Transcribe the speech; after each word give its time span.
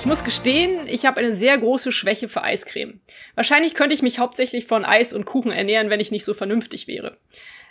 Ich 0.00 0.06
muss 0.06 0.24
gestehen, 0.24 0.86
ich 0.86 1.04
habe 1.04 1.20
eine 1.20 1.34
sehr 1.34 1.58
große 1.58 1.92
Schwäche 1.92 2.30
für 2.30 2.42
Eiscreme. 2.42 3.02
Wahrscheinlich 3.34 3.74
könnte 3.74 3.94
ich 3.94 4.00
mich 4.00 4.18
hauptsächlich 4.18 4.64
von 4.64 4.86
Eis 4.86 5.12
und 5.12 5.26
Kuchen 5.26 5.52
ernähren, 5.52 5.90
wenn 5.90 6.00
ich 6.00 6.10
nicht 6.10 6.24
so 6.24 6.32
vernünftig 6.32 6.88
wäre. 6.88 7.18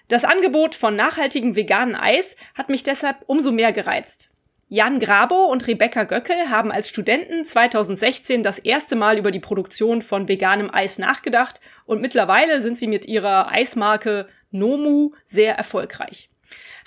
Das 0.10 0.26
Angebot 0.26 0.76
von 0.76 0.96
nachhaltigem 0.96 1.56
veganen 1.56 1.96
Eis 1.96 2.36
hat 2.54 2.70
mich 2.70 2.84
deshalb 2.84 3.18
umso 3.26 3.52
mehr 3.52 3.74
gereizt. 3.74 4.30
Jan 4.68 5.00
Grabo 5.00 5.46
und 5.46 5.66
Rebecca 5.66 6.04
Göckel 6.04 6.52
haben 6.52 6.72
als 6.72 6.90
Studenten 6.90 7.44
2016 7.44 8.44
das 8.44 8.60
erste 8.60 8.96
Mal 8.96 9.18
über 9.18 9.32
die 9.32 9.40
Produktion 9.40 10.04
von 10.04 10.28
veganem 10.28 10.72
Eis 10.72 11.00
nachgedacht 11.00 11.62
und 11.88 12.00
mittlerweile 12.00 12.62
sind 12.62 12.78
sie 12.78 12.86
mit 12.86 13.08
ihrer 13.08 13.52
Eismarke 13.52 14.28
Nomu 14.52 15.14
sehr 15.26 15.56
erfolgreich. 15.56 16.30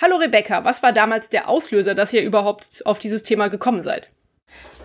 Hallo 0.00 0.18
Rebecca, 0.18 0.62
was 0.62 0.84
war 0.84 0.92
damals 0.92 1.30
der 1.30 1.48
Auslöser, 1.48 1.96
dass 1.96 2.12
ihr 2.12 2.22
überhaupt 2.22 2.86
auf 2.86 3.00
dieses 3.00 3.24
Thema 3.24 3.48
gekommen 3.48 3.82
seid? 3.82 4.12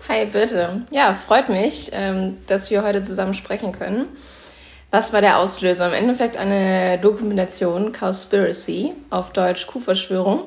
Hi, 0.08 0.24
bitte. 0.24 0.86
Ja, 0.90 1.12
freut 1.12 1.50
mich, 1.50 1.90
ähm, 1.92 2.38
dass 2.46 2.70
wir 2.70 2.82
heute 2.82 3.02
zusammen 3.02 3.34
sprechen 3.34 3.72
können. 3.72 4.06
Was 4.90 5.12
war 5.12 5.20
der 5.20 5.38
Auslöser? 5.38 5.86
Im 5.86 5.92
Endeffekt 5.92 6.38
eine 6.38 6.96
Dokumentation, 6.96 7.92
Cowspiracy, 7.92 8.94
auf 9.10 9.34
Deutsch 9.34 9.66
Kuhverschwörung. 9.66 10.44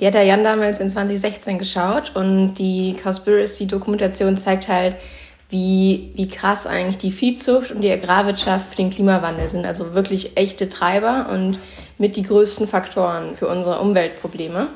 Die 0.00 0.06
hat 0.08 0.14
der 0.14 0.24
Jan 0.24 0.42
damals 0.42 0.80
in 0.80 0.90
2016 0.90 1.60
geschaut 1.60 2.16
und 2.16 2.54
die 2.54 2.96
Cowspiracy-Dokumentation 3.00 4.36
zeigt 4.36 4.66
halt, 4.66 4.96
wie, 5.50 6.10
wie 6.16 6.28
krass 6.28 6.66
eigentlich 6.66 6.98
die 6.98 7.12
Viehzucht 7.12 7.70
und 7.70 7.82
die 7.82 7.92
Agrarwirtschaft 7.92 8.70
für 8.70 8.76
den 8.76 8.90
Klimawandel 8.90 9.48
sind. 9.48 9.66
Also 9.66 9.94
wirklich 9.94 10.36
echte 10.36 10.68
Treiber 10.68 11.28
und 11.32 11.60
mit 11.96 12.16
die 12.16 12.24
größten 12.24 12.66
Faktoren 12.66 13.36
für 13.36 13.46
unsere 13.46 13.78
Umweltprobleme. 13.78 14.66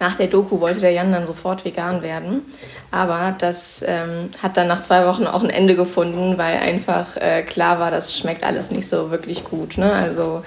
Nach 0.00 0.16
der 0.16 0.26
Doku 0.26 0.60
wollte 0.60 0.80
der 0.80 0.90
Jan 0.90 1.12
dann 1.12 1.24
sofort 1.24 1.64
vegan 1.64 2.02
werden, 2.02 2.42
aber 2.90 3.34
das 3.38 3.84
ähm, 3.86 4.28
hat 4.42 4.56
dann 4.56 4.66
nach 4.66 4.80
zwei 4.80 5.06
Wochen 5.06 5.26
auch 5.26 5.42
ein 5.42 5.50
Ende 5.50 5.76
gefunden, 5.76 6.36
weil 6.36 6.58
einfach 6.58 7.16
äh, 7.16 7.42
klar 7.42 7.78
war, 7.78 7.90
das 7.90 8.16
schmeckt 8.16 8.44
alles 8.44 8.70
nicht 8.70 8.88
so 8.88 9.10
wirklich 9.10 9.44
gut. 9.44 9.78
Ne? 9.78 9.92
Also 9.92 10.42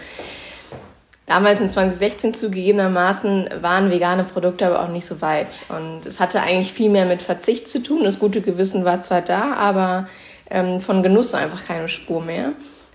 Damals 1.27 1.59
in 1.59 1.69
2016 1.69 2.33
zugegebenermaßen 2.33 3.49
waren 3.59 3.91
vegane 3.91 4.23
Produkte 4.23 4.65
aber 4.65 4.81
auch 4.81 4.87
nicht 4.87 5.05
so 5.05 5.19
weit. 5.19 5.63
Und 5.67 6.05
es 6.05 6.21
hatte 6.21 6.39
eigentlich 6.39 6.71
viel 6.71 6.89
mehr 6.89 7.05
mit 7.05 7.21
Verzicht 7.21 7.67
zu 7.67 7.83
tun. 7.83 8.05
Das 8.05 8.19
gute 8.19 8.39
Gewissen 8.39 8.85
war 8.85 9.01
zwar 9.01 9.21
da, 9.21 9.51
aber 9.55 10.07
ähm, 10.49 10.79
von 10.79 11.03
Genuss 11.03 11.33
einfach 11.33 11.65
keine 11.65 11.89
Spur 11.89 12.21
mehr. 12.21 12.53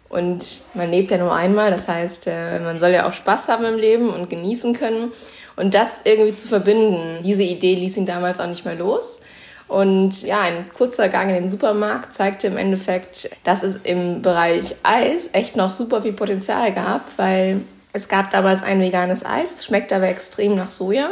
Und 0.09 0.65
man 0.73 0.91
lebt 0.91 1.11
ja 1.11 1.19
nur 1.19 1.35
einmal, 1.35 1.71
das 1.71 1.89
heißt, 1.89 2.27
äh, 2.27 2.59
man 2.61 2.81
soll 2.81 2.93
ja 2.93 3.07
auch 3.07 3.13
Spaß 3.13 3.49
haben 3.49 3.67
im 3.67 3.77
Leben 3.77 4.09
und 4.09 4.31
genießen 4.31 4.73
können. 4.73 5.13
Und 5.57 5.75
das 5.75 6.03
irgendwie 6.05 6.33
zu 6.33 6.49
verbinden, 6.49 7.23
diese 7.23 7.43
Idee 7.43 7.75
ließ 7.75 7.97
ihn 7.97 8.07
damals 8.07 8.41
auch 8.41 8.47
nicht 8.47 8.65
mehr 8.65 8.75
los. 8.75 9.21
Und 9.69 10.23
ja, 10.23 10.41
ein 10.41 10.71
kurzer 10.77 11.09
Gang 11.09 11.31
in 11.31 11.35
den 11.35 11.49
Supermarkt 11.49 12.13
zeigte 12.13 12.47
im 12.47 12.59
Endeffekt, 12.59 13.31
dass 13.43 13.63
es 13.63 13.77
im 13.77 14.21
Bereich 14.21 14.77
Eis 14.83 15.31
echt 15.33 15.57
noch 15.57 15.73
super 15.73 16.03
viel 16.03 16.13
Potenzial 16.13 16.73
gab, 16.73 17.03
weil 17.17 17.63
es 17.93 18.09
gab 18.09 18.31
damals 18.31 18.63
ein 18.63 18.81
veganes 18.81 19.25
Eis, 19.25 19.65
schmeckt 19.65 19.93
aber 19.93 20.09
extrem 20.09 20.55
nach 20.55 20.71
Soja. 20.71 21.11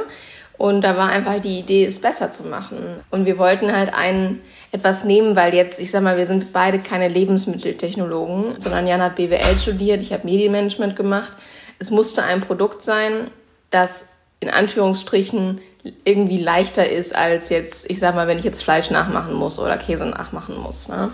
Und 0.59 0.83
da 0.83 0.95
war 0.99 1.09
einfach 1.09 1.41
die 1.41 1.59
Idee, 1.59 1.87
es 1.87 2.01
besser 2.01 2.31
zu 2.31 2.45
machen. 2.45 3.01
Und 3.11 3.25
wir 3.25 3.39
wollten 3.39 3.75
halt 3.75 3.95
ein 3.95 4.41
etwas 4.73 5.05
nehmen, 5.05 5.37
weil 5.37 5.55
jetzt, 5.55 5.81
ich 5.81 5.91
sag 5.91 6.03
mal, 6.03 6.19
wir 6.19 6.27
sind 6.27 6.53
beide 6.53 6.81
keine 6.81 7.09
Lebensmitteltechnologen, 7.09 8.61
sondern 8.61 8.87
Jan 8.87 9.01
hat 9.01 9.17
BWL 9.17 9.57
studiert, 9.57 10.03
ich 10.03 10.13
habe 10.13 10.27
Medienmanagement 10.27 10.97
gemacht. 10.97 11.33
Es 11.79 11.91
musste 11.91 12.25
ein 12.25 12.41
Produkt 12.41 12.83
sein, 12.83 13.31
das 13.71 14.07
in 14.41 14.51
Anführungsstrichen 14.51 15.61
irgendwie 16.05 16.39
leichter 16.39 16.89
ist 16.89 17.15
als 17.15 17.49
jetzt, 17.49 17.91
ich 17.91 17.99
sag 17.99 18.15
mal, 18.15 18.27
wenn 18.27 18.39
ich 18.39 18.45
jetzt 18.45 18.63
Fleisch 18.63 18.91
nachmachen 18.91 19.35
muss 19.35 19.59
oder 19.59 19.77
Käse 19.77 20.07
nachmachen 20.07 20.57
muss. 20.59 20.89
Ne? 20.89 21.11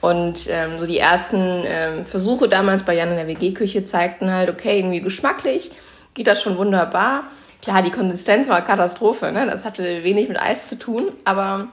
Und 0.00 0.48
ähm, 0.50 0.78
so 0.78 0.86
die 0.86 0.98
ersten 0.98 1.64
ähm, 1.66 2.04
Versuche 2.04 2.48
damals 2.48 2.82
bei 2.82 2.94
Jan 2.94 3.10
in 3.10 3.16
der 3.16 3.26
WG-Küche 3.26 3.84
zeigten 3.84 4.32
halt, 4.32 4.50
okay, 4.50 4.78
irgendwie 4.78 5.00
geschmacklich 5.00 5.70
geht 6.14 6.26
das 6.26 6.42
schon 6.42 6.56
wunderbar. 6.58 7.24
Klar, 7.62 7.82
die 7.82 7.90
Konsistenz 7.90 8.48
war 8.48 8.62
Katastrophe, 8.62 9.32
ne? 9.32 9.46
das 9.46 9.64
hatte 9.64 10.04
wenig 10.04 10.28
mit 10.28 10.40
Eis 10.40 10.68
zu 10.68 10.78
tun, 10.78 11.12
aber 11.24 11.68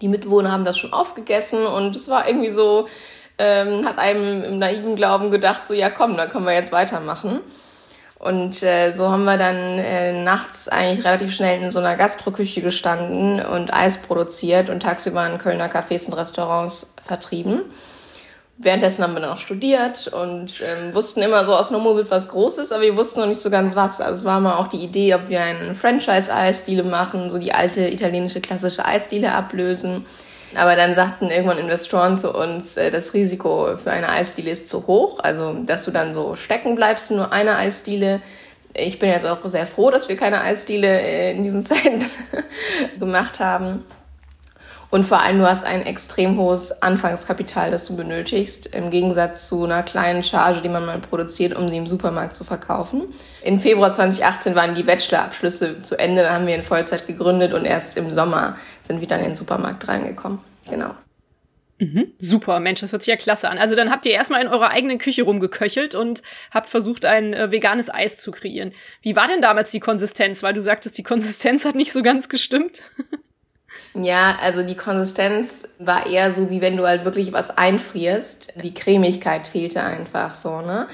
die 0.00 0.08
Mitbewohner 0.08 0.52
haben 0.52 0.64
das 0.64 0.78
schon 0.78 0.92
aufgegessen 0.92 1.66
und 1.66 1.96
es 1.96 2.08
war 2.08 2.28
irgendwie 2.28 2.50
so, 2.50 2.86
ähm, 3.38 3.84
hat 3.84 3.98
einem 3.98 4.42
im 4.44 4.58
naiven 4.58 4.96
Glauben 4.96 5.30
gedacht, 5.30 5.66
so 5.66 5.74
ja 5.74 5.90
komm, 5.90 6.16
dann 6.16 6.28
können 6.28 6.46
wir 6.46 6.54
jetzt 6.54 6.72
weitermachen. 6.72 7.40
Und 8.18 8.64
äh, 8.64 8.92
so 8.92 9.10
haben 9.10 9.24
wir 9.24 9.36
dann 9.36 9.56
äh, 9.78 10.22
nachts 10.22 10.68
eigentlich 10.68 11.04
relativ 11.04 11.32
schnell 11.32 11.62
in 11.62 11.70
so 11.70 11.78
einer 11.78 11.94
Gastroküche 11.94 12.62
gestanden 12.62 13.44
und 13.44 13.72
Eis 13.72 13.98
produziert 13.98 14.70
und 14.70 14.82
tagsüber 14.82 15.24
in 15.26 15.38
Kölner 15.38 15.68
Cafés 15.68 16.06
und 16.06 16.14
Restaurants 16.14 16.94
vertrieben. 17.06 17.62
Währenddessen 18.60 19.04
haben 19.04 19.14
wir 19.14 19.20
dann 19.20 19.30
auch 19.30 19.38
studiert 19.38 20.08
und 20.08 20.60
ähm, 20.62 20.92
wussten 20.92 21.22
immer 21.22 21.44
so, 21.44 21.54
aus 21.54 21.70
Nomo 21.70 21.94
wird 21.94 22.10
was 22.10 22.28
Großes, 22.28 22.72
aber 22.72 22.82
wir 22.82 22.96
wussten 22.96 23.20
noch 23.20 23.28
nicht 23.28 23.40
so 23.40 23.50
ganz 23.50 23.76
was. 23.76 24.00
Also 24.00 24.14
es 24.14 24.24
war 24.24 24.40
mal 24.40 24.56
auch 24.56 24.66
die 24.66 24.82
Idee, 24.82 25.14
ob 25.14 25.28
wir 25.28 25.40
einen 25.40 25.76
Franchise-Eisdiele 25.76 26.82
machen, 26.82 27.30
so 27.30 27.38
die 27.38 27.54
alte 27.54 27.86
italienische 27.86 28.40
klassische 28.40 28.84
Eisdiele 28.84 29.32
ablösen 29.32 30.04
aber 30.54 30.76
dann 30.76 30.94
sagten 30.94 31.30
irgendwann 31.30 31.58
Investoren 31.58 32.16
zu 32.16 32.32
uns, 32.32 32.76
äh, 32.76 32.90
das 32.90 33.14
Risiko 33.14 33.76
für 33.76 33.90
eine 33.90 34.08
Eisdiele 34.08 34.50
ist 34.50 34.68
zu 34.68 34.86
hoch. 34.86 35.20
Also, 35.20 35.52
dass 35.52 35.84
du 35.84 35.90
dann 35.90 36.12
so 36.12 36.36
stecken 36.36 36.74
bleibst 36.74 37.10
nur 37.10 37.32
einer 37.32 37.56
Eisdiele. 37.56 38.20
Ich 38.74 38.98
bin 38.98 39.10
jetzt 39.10 39.26
auch 39.26 39.40
sehr 39.44 39.66
froh, 39.66 39.90
dass 39.90 40.08
wir 40.08 40.16
keine 40.16 40.40
Eisdiele 40.40 41.00
äh, 41.00 41.32
in 41.32 41.42
diesen 41.42 41.62
Zeiten 41.62 42.04
gemacht 42.98 43.40
haben. 43.40 43.84
Und 44.90 45.04
vor 45.04 45.22
allem, 45.22 45.38
du 45.38 45.46
hast 45.46 45.64
ein 45.64 45.84
extrem 45.84 46.38
hohes 46.38 46.82
Anfangskapital, 46.82 47.70
das 47.70 47.84
du 47.86 47.94
benötigst, 47.94 48.66
im 48.74 48.88
Gegensatz 48.88 49.46
zu 49.46 49.64
einer 49.64 49.82
kleinen 49.82 50.22
Charge, 50.22 50.62
die 50.62 50.70
man 50.70 50.86
mal 50.86 50.98
produziert, 50.98 51.54
um 51.54 51.68
sie 51.68 51.76
im 51.76 51.86
Supermarkt 51.86 52.34
zu 52.34 52.44
verkaufen. 52.44 53.02
Im 53.42 53.58
Februar 53.58 53.92
2018 53.92 54.54
waren 54.54 54.74
die 54.74 54.82
Bachelorabschlüsse 54.82 55.82
zu 55.82 55.98
Ende, 55.98 56.22
dann 56.22 56.32
haben 56.32 56.46
wir 56.46 56.54
in 56.54 56.62
Vollzeit 56.62 57.06
gegründet 57.06 57.52
und 57.52 57.66
erst 57.66 57.98
im 57.98 58.10
Sommer 58.10 58.56
sind 58.82 59.00
wir 59.00 59.08
dann 59.08 59.20
in 59.20 59.26
den 59.26 59.34
Supermarkt 59.34 59.86
reingekommen. 59.88 60.38
Genau. 60.70 60.94
Mhm, 61.80 62.12
super, 62.18 62.58
Mensch, 62.58 62.80
das 62.80 62.90
hört 62.90 63.02
sich 63.02 63.10
ja 63.10 63.16
klasse 63.16 63.48
an. 63.48 63.58
Also 63.58 63.76
dann 63.76 63.90
habt 63.90 64.04
ihr 64.04 64.12
erstmal 64.12 64.40
in 64.40 64.48
eurer 64.48 64.70
eigenen 64.70 64.98
Küche 64.98 65.22
rumgeköchelt 65.22 65.94
und 65.94 66.22
habt 66.50 66.68
versucht, 66.68 67.04
ein 67.04 67.34
äh, 67.34 67.52
veganes 67.52 67.92
Eis 67.92 68.18
zu 68.18 68.32
kreieren. 68.32 68.72
Wie 69.02 69.14
war 69.14 69.28
denn 69.28 69.42
damals 69.42 69.70
die 69.70 69.78
Konsistenz? 69.78 70.42
Weil 70.42 70.54
du 70.54 70.62
sagtest, 70.62 70.98
die 70.98 71.04
Konsistenz 71.04 71.64
hat 71.64 71.76
nicht 71.76 71.92
so 71.92 72.02
ganz 72.02 72.28
gestimmt. 72.28 72.80
Ja, 73.94 74.36
also 74.40 74.62
die 74.62 74.76
Konsistenz 74.76 75.66
war 75.78 76.06
eher 76.06 76.30
so, 76.30 76.50
wie 76.50 76.60
wenn 76.60 76.76
du 76.76 76.86
halt 76.86 77.04
wirklich 77.04 77.32
was 77.32 77.50
einfrierst. 77.50 78.52
Die 78.62 78.74
Cremigkeit 78.74 79.48
fehlte 79.48 79.82
einfach 79.82 80.34
so, 80.34 80.60
ne? 80.60 80.86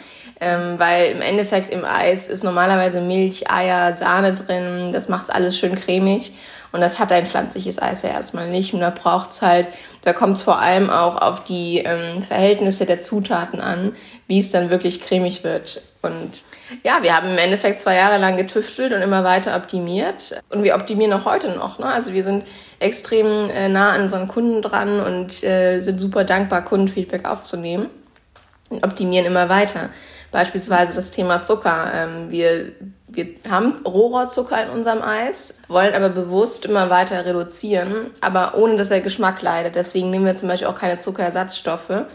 Ähm, 0.45 0.79
weil 0.79 1.07
im 1.07 1.23
Endeffekt 1.23 1.71
im 1.71 1.87
Eis 1.87 2.29
ist 2.29 2.45
normalerweise 2.45 3.01
Milch, 3.01 3.51
Eier, 3.51 3.95
Sahne 3.95 4.35
drin. 4.35 4.91
Das 4.93 5.09
macht's 5.09 5.31
alles 5.31 5.59
schön 5.59 5.75
cremig. 5.75 6.33
Und 6.71 6.83
das 6.83 6.99
hat 6.99 7.13
ein 7.13 7.25
pflanzliches 7.25 7.81
Eis 7.81 8.03
ja 8.03 8.11
erstmal 8.11 8.51
nicht. 8.51 8.75
Und 8.75 8.81
da 8.81 8.91
braucht's 8.91 9.41
halt, 9.41 9.69
da 10.03 10.13
kommt's 10.13 10.43
vor 10.43 10.59
allem 10.59 10.91
auch 10.91 11.17
auf 11.23 11.45
die 11.45 11.79
ähm, 11.79 12.23
Verhältnisse 12.23 12.85
der 12.85 13.01
Zutaten 13.01 13.61
an, 13.61 13.93
wie 14.27 14.41
es 14.41 14.51
dann 14.51 14.69
wirklich 14.69 15.01
cremig 15.01 15.45
wird. 15.45 15.81
Und 16.03 16.45
ja, 16.83 16.99
wir 17.01 17.17
haben 17.17 17.31
im 17.31 17.39
Endeffekt 17.39 17.81
zwei 17.81 17.95
Jahre 17.95 18.19
lang 18.19 18.37
getüftelt 18.37 18.93
und 18.93 19.01
immer 19.01 19.25
weiter 19.25 19.57
optimiert. 19.57 20.43
Und 20.51 20.63
wir 20.63 20.75
optimieren 20.75 21.15
auch 21.15 21.25
heute 21.25 21.53
noch. 21.53 21.79
Ne? 21.79 21.87
Also 21.87 22.13
wir 22.13 22.23
sind 22.23 22.45
extrem 22.81 23.49
äh, 23.49 23.71
nah 23.71 23.93
an 23.93 24.03
unseren 24.03 24.29
Kunden 24.29 24.61
dran 24.61 25.01
und 25.01 25.43
äh, 25.43 25.79
sind 25.79 25.99
super 25.99 26.25
dankbar, 26.25 26.63
Kundenfeedback 26.67 27.27
aufzunehmen 27.27 27.89
optimieren 28.83 29.27
immer 29.27 29.49
weiter. 29.49 29.91
Beispielsweise 30.35 30.97
das 30.97 31.11
Thema 31.13 31.43
Zucker. 31.45 31.93
Ähm, 31.95 32.31
wir, 32.31 32.73
wir 33.07 33.29
haben 33.49 33.75
Rohrzucker 33.85 34.65
in 34.65 34.71
unserem 34.71 35.01
Eis, 35.01 35.61
wollen 35.69 35.95
aber 35.95 36.09
bewusst 36.09 36.65
immer 36.65 36.91
weiter 36.91 37.25
reduzieren, 37.25 38.11
aber 38.21 38.57
ohne 38.57 38.77
dass 38.77 38.89
der 38.89 39.01
Geschmack 39.01 39.43
leidet. 39.43 39.77
Deswegen 39.77 40.11
nehmen 40.11 40.27
wir 40.27 40.35
zum 40.35 40.49
Beispiel 40.49 40.67
auch 40.67 40.75
keine 40.75 40.99
Zuckerersatzstoffe, 40.99 42.07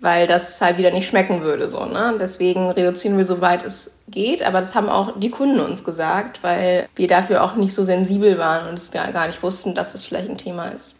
weil 0.00 0.26
das 0.26 0.60
halt 0.62 0.78
wieder 0.78 0.92
nicht 0.92 1.08
schmecken 1.08 1.42
würde. 1.42 1.68
So, 1.68 1.84
ne? 1.84 2.16
Deswegen 2.18 2.70
reduzieren 2.70 3.18
wir 3.18 3.24
so 3.24 3.42
weit 3.42 3.64
es 3.64 4.00
geht, 4.08 4.42
aber 4.42 4.60
das 4.60 4.74
haben 4.74 4.88
auch 4.88 5.18
die 5.18 5.30
Kunden 5.30 5.60
uns 5.60 5.84
gesagt, 5.84 6.42
weil 6.42 6.88
wir 6.94 7.08
dafür 7.08 7.44
auch 7.44 7.56
nicht 7.56 7.74
so 7.74 7.82
sensibel 7.82 8.38
waren 8.38 8.66
und 8.68 8.78
es 8.78 8.90
gar, 8.90 9.12
gar 9.12 9.26
nicht 9.26 9.42
wussten, 9.42 9.74
dass 9.74 9.92
das 9.92 10.04
vielleicht 10.04 10.30
ein 10.30 10.38
Thema 10.38 10.68
ist. 10.68 10.94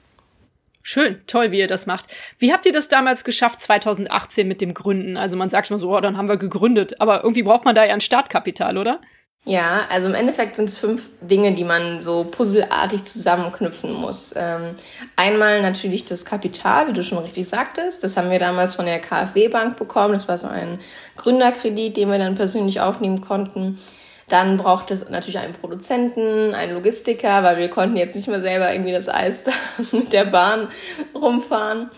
Schön, 0.82 1.20
toll, 1.26 1.50
wie 1.50 1.58
ihr 1.58 1.66
das 1.66 1.86
macht. 1.86 2.06
Wie 2.38 2.52
habt 2.52 2.64
ihr 2.64 2.72
das 2.72 2.88
damals 2.88 3.24
geschafft, 3.24 3.60
2018 3.60 4.46
mit 4.48 4.60
dem 4.60 4.74
Gründen? 4.74 5.16
Also 5.16 5.36
man 5.36 5.50
sagt 5.50 5.70
immer 5.70 5.78
so, 5.78 5.94
oh, 5.94 6.00
dann 6.00 6.16
haben 6.16 6.28
wir 6.28 6.36
gegründet, 6.36 7.00
aber 7.00 7.24
irgendwie 7.24 7.42
braucht 7.42 7.64
man 7.64 7.74
da 7.74 7.84
ja 7.84 7.94
ein 7.94 8.00
Startkapital, 8.00 8.78
oder? 8.78 9.00
Ja, 9.44 9.86
also 9.88 10.10
im 10.10 10.14
Endeffekt 10.14 10.56
sind 10.56 10.68
es 10.68 10.76
fünf 10.76 11.10
Dinge, 11.22 11.52
die 11.54 11.64
man 11.64 12.00
so 12.00 12.24
puzzelartig 12.24 13.04
zusammenknüpfen 13.04 13.94
muss. 13.94 14.34
Ähm, 14.36 14.74
einmal 15.16 15.62
natürlich 15.62 16.04
das 16.04 16.26
Kapital, 16.26 16.88
wie 16.88 16.92
du 16.92 17.02
schon 17.02 17.18
richtig 17.18 17.48
sagtest. 17.48 18.04
Das 18.04 18.18
haben 18.18 18.30
wir 18.30 18.38
damals 18.38 18.74
von 18.74 18.84
der 18.84 18.98
KfW 18.98 19.48
Bank 19.48 19.78
bekommen. 19.78 20.12
Das 20.12 20.28
war 20.28 20.36
so 20.36 20.48
ein 20.48 20.78
Gründerkredit, 21.16 21.96
den 21.96 22.10
wir 22.10 22.18
dann 22.18 22.34
persönlich 22.34 22.80
aufnehmen 22.80 23.22
konnten. 23.22 23.78
Dann 24.28 24.58
braucht 24.58 24.90
es 24.90 25.08
natürlich 25.08 25.38
einen 25.38 25.54
Produzenten, 25.54 26.54
einen 26.54 26.74
Logistiker, 26.74 27.42
weil 27.42 27.56
wir 27.56 27.70
konnten 27.70 27.96
jetzt 27.96 28.14
nicht 28.14 28.28
mehr 28.28 28.40
selber 28.40 28.70
irgendwie 28.72 28.92
das 28.92 29.08
Eis 29.08 29.44
da 29.44 29.52
mit 29.92 30.12
der 30.12 30.24
Bahn 30.24 30.68
rumfahren. 31.14 31.90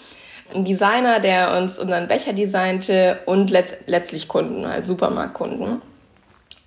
Ein 0.55 0.65
Designer, 0.65 1.21
der 1.21 1.57
uns 1.57 1.79
unseren 1.79 2.09
Becher 2.09 2.33
designte 2.33 3.21
und 3.27 3.51
letzt 3.51 3.79
letztlich 3.87 4.29
Kunden, 4.29 4.67
halt 4.67 4.87
Supermarktkunden. 4.87 5.81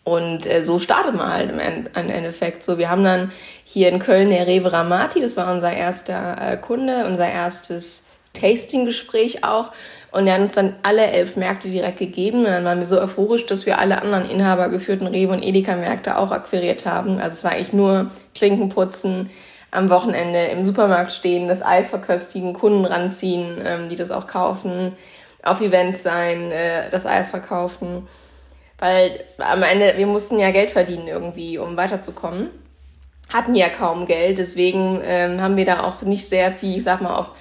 Und 0.03 0.45
äh, 0.45 0.63
so 0.63 0.79
startet 0.79 1.15
man 1.15 1.31
halt 1.31 1.49
im, 1.49 1.59
im 1.59 2.09
Endeffekt. 2.09 2.63
So, 2.63 2.77
wir 2.77 2.89
haben 2.89 3.03
dann 3.03 3.31
hier 3.63 3.89
in 3.89 3.99
Köln 3.99 4.29
der 4.29 4.47
Rewe 4.47 4.71
Ramati, 4.71 5.21
das 5.21 5.37
war 5.37 5.51
unser 5.51 5.71
erster 5.71 6.53
äh, 6.53 6.57
Kunde, 6.57 7.05
unser 7.05 7.29
erstes 7.29 8.05
Tasting-Gespräch 8.33 9.43
auch. 9.43 9.71
Und 10.13 10.27
er 10.27 10.35
hat 10.35 10.41
uns 10.41 10.53
dann 10.53 10.75
alle 10.83 11.07
elf 11.07 11.37
Märkte 11.37 11.69
direkt 11.69 11.97
gegeben. 11.97 12.45
Und 12.45 12.51
dann 12.51 12.65
waren 12.65 12.77
wir 12.77 12.85
so 12.85 13.01
euphorisch, 13.01 13.47
dass 13.47 13.65
wir 13.65 13.79
alle 13.79 13.99
anderen 13.99 14.29
inhabergeführten 14.29 15.07
Rewe- 15.07 15.33
und 15.33 15.41
Edeka-Märkte 15.41 16.19
auch 16.19 16.29
akquiriert 16.29 16.85
haben. 16.85 17.17
Also 17.19 17.33
es 17.33 17.43
war 17.43 17.53
eigentlich 17.53 17.73
nur 17.73 18.11
Klinken 18.35 18.69
putzen, 18.69 19.31
am 19.71 19.89
Wochenende 19.89 20.45
im 20.45 20.61
Supermarkt 20.61 21.13
stehen, 21.13 21.47
das 21.47 21.63
Eis 21.63 21.89
verköstigen, 21.89 22.53
Kunden 22.53 22.85
ranziehen, 22.85 23.59
ähm, 23.65 23.89
die 23.89 23.95
das 23.95 24.11
auch 24.11 24.27
kaufen, 24.27 24.93
auf 25.41 25.61
Events 25.61 26.03
sein, 26.03 26.51
äh, 26.51 26.91
das 26.91 27.07
Eis 27.07 27.31
verkaufen. 27.31 28.07
Weil 28.77 29.19
am 29.39 29.63
Ende, 29.63 29.95
wir 29.97 30.05
mussten 30.05 30.37
ja 30.37 30.51
Geld 30.51 30.69
verdienen 30.69 31.07
irgendwie, 31.07 31.57
um 31.57 31.75
weiterzukommen. 31.75 32.51
Hatten 33.33 33.55
ja 33.55 33.69
kaum 33.69 34.05
Geld, 34.05 34.37
deswegen 34.37 35.01
ähm, 35.03 35.41
haben 35.41 35.57
wir 35.57 35.65
da 35.65 35.79
auch 35.83 36.03
nicht 36.03 36.29
sehr 36.29 36.51
viel, 36.51 36.77
ich 36.77 36.83
sag 36.83 37.01
mal, 37.01 37.15
auf 37.15 37.31